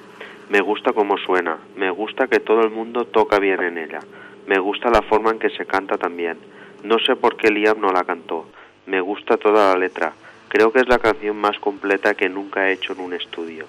[0.48, 4.00] Me gusta cómo suena, me gusta que todo el mundo toca bien en ella,
[4.46, 6.38] me gusta la forma en que se canta también.
[6.82, 8.46] No sé por qué Liam no la cantó,
[8.86, 10.12] me gusta toda la letra.
[10.48, 13.64] Creo que es la canción más completa que nunca he hecho en un estudio.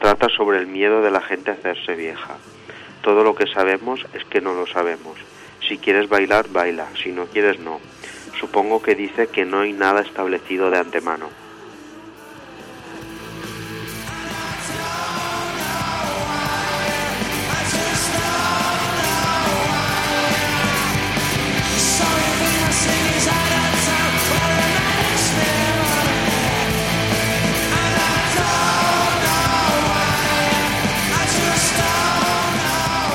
[0.00, 2.36] Trata sobre el miedo de la gente a hacerse vieja.
[3.02, 5.16] Todo lo que sabemos es que no lo sabemos.
[5.66, 6.88] Si quieres bailar, baila.
[7.02, 7.80] Si no quieres, no.
[8.38, 11.28] Supongo que dice que no hay nada establecido de antemano.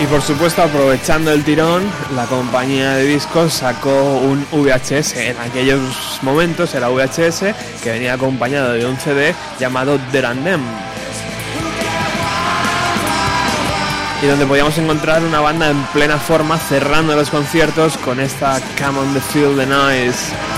[0.01, 1.83] Y por supuesto, aprovechando el tirón,
[2.15, 5.15] la compañía de discos sacó un VHS.
[5.15, 5.79] En aquellos
[6.23, 7.53] momentos era VHS
[7.83, 10.61] que venía acompañado de un CD llamado The Random.
[14.23, 18.97] Y donde podíamos encontrar una banda en plena forma cerrando los conciertos con esta Come
[18.97, 20.50] on the Feel the Noise.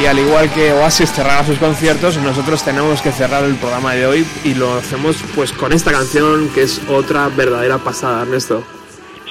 [0.00, 4.06] Y al igual que Oasis cerraba sus conciertos, nosotros tenemos que cerrar el programa de
[4.06, 8.62] hoy y lo hacemos pues con esta canción que es otra verdadera pasada, Ernesto.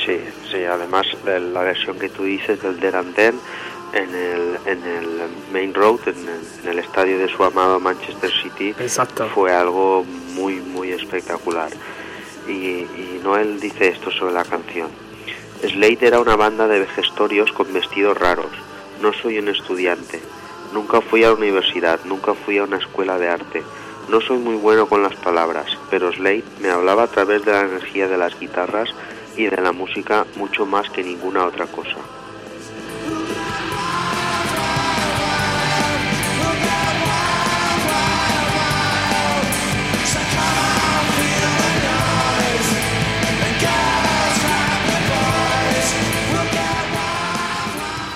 [0.06, 0.20] Sí,
[0.52, 3.40] sí, además de la versión que tú dices del Deranden
[3.94, 5.08] en el, en el
[5.54, 9.30] Main Road, en el, en el estadio de su amado Manchester City, Exacto.
[9.34, 10.04] fue algo
[10.34, 11.70] muy, muy espectacular.
[12.46, 14.90] Y, y Noel dice esto sobre la canción.
[15.62, 18.52] Slade era una banda de vejestorios con vestidos raros.
[19.02, 20.20] No soy un estudiante.
[20.74, 23.64] Nunca fui a la universidad, nunca fui a una escuela de arte.
[24.10, 27.62] No soy muy bueno con las palabras, pero Slade me hablaba a través de la
[27.62, 28.90] energía de las guitarras
[29.36, 31.98] y de la música mucho más que ninguna otra cosa.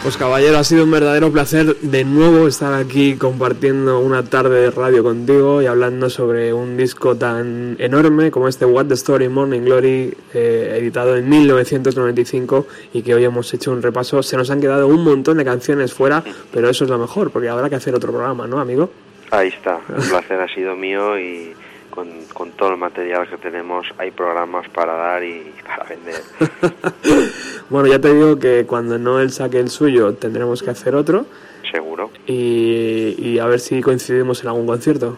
[0.04, 4.72] Pues caballero, ha sido un verdadero placer de nuevo estar aquí compartiendo una tarde de
[4.72, 9.62] radio contigo y hablando sobre un disco tan enorme como este What the Story Morning
[9.62, 14.24] Glory, eh, editado en 1995 y que hoy hemos hecho un repaso.
[14.24, 17.50] Se nos han quedado un montón de canciones fuera, pero eso es lo mejor, porque
[17.50, 18.90] habrá que hacer otro programa, ¿no, amigo?
[19.30, 21.54] Ahí está, el placer ha sido mío y
[21.92, 26.22] con, con todo el material que tenemos hay programas para dar y para vender.
[27.70, 31.26] bueno, ya te digo que cuando Noel saque el suyo tendremos que hacer otro
[31.72, 35.18] Seguro, y, y a ver si coincidimos en algún concierto.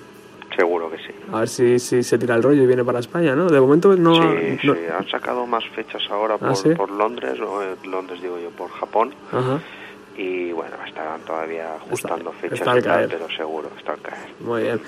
[0.55, 1.13] seguro que sí.
[1.31, 3.49] A ver si, si se tira el rollo y viene para España, ¿no?
[3.49, 4.13] De momento no...
[4.13, 6.69] Sí, no- sí, han sacado más fechas ahora ¿Ah, por, sí?
[6.75, 9.15] por Londres, o eh, Londres digo yo, por Japón.
[9.31, 9.59] Ajá.
[10.15, 14.29] Y bueno, estarán todavía ajustando fechas está tal, pero seguro, está al caer.
[14.39, 14.81] Muy bien.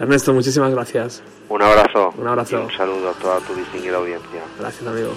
[0.00, 1.22] Ernesto, muchísimas gracias.
[1.48, 2.12] Un abrazo.
[2.18, 2.60] Un abrazo.
[2.60, 4.42] Y un saludo a toda tu distinguida audiencia.
[4.58, 5.12] Gracias, amigo.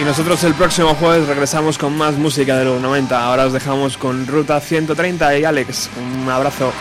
[0.00, 3.24] Y nosotros el próximo jueves regresamos con más música de los 90.
[3.24, 5.88] Ahora os dejamos con Ruta 130 y Alex.
[5.96, 6.72] Un abrazo.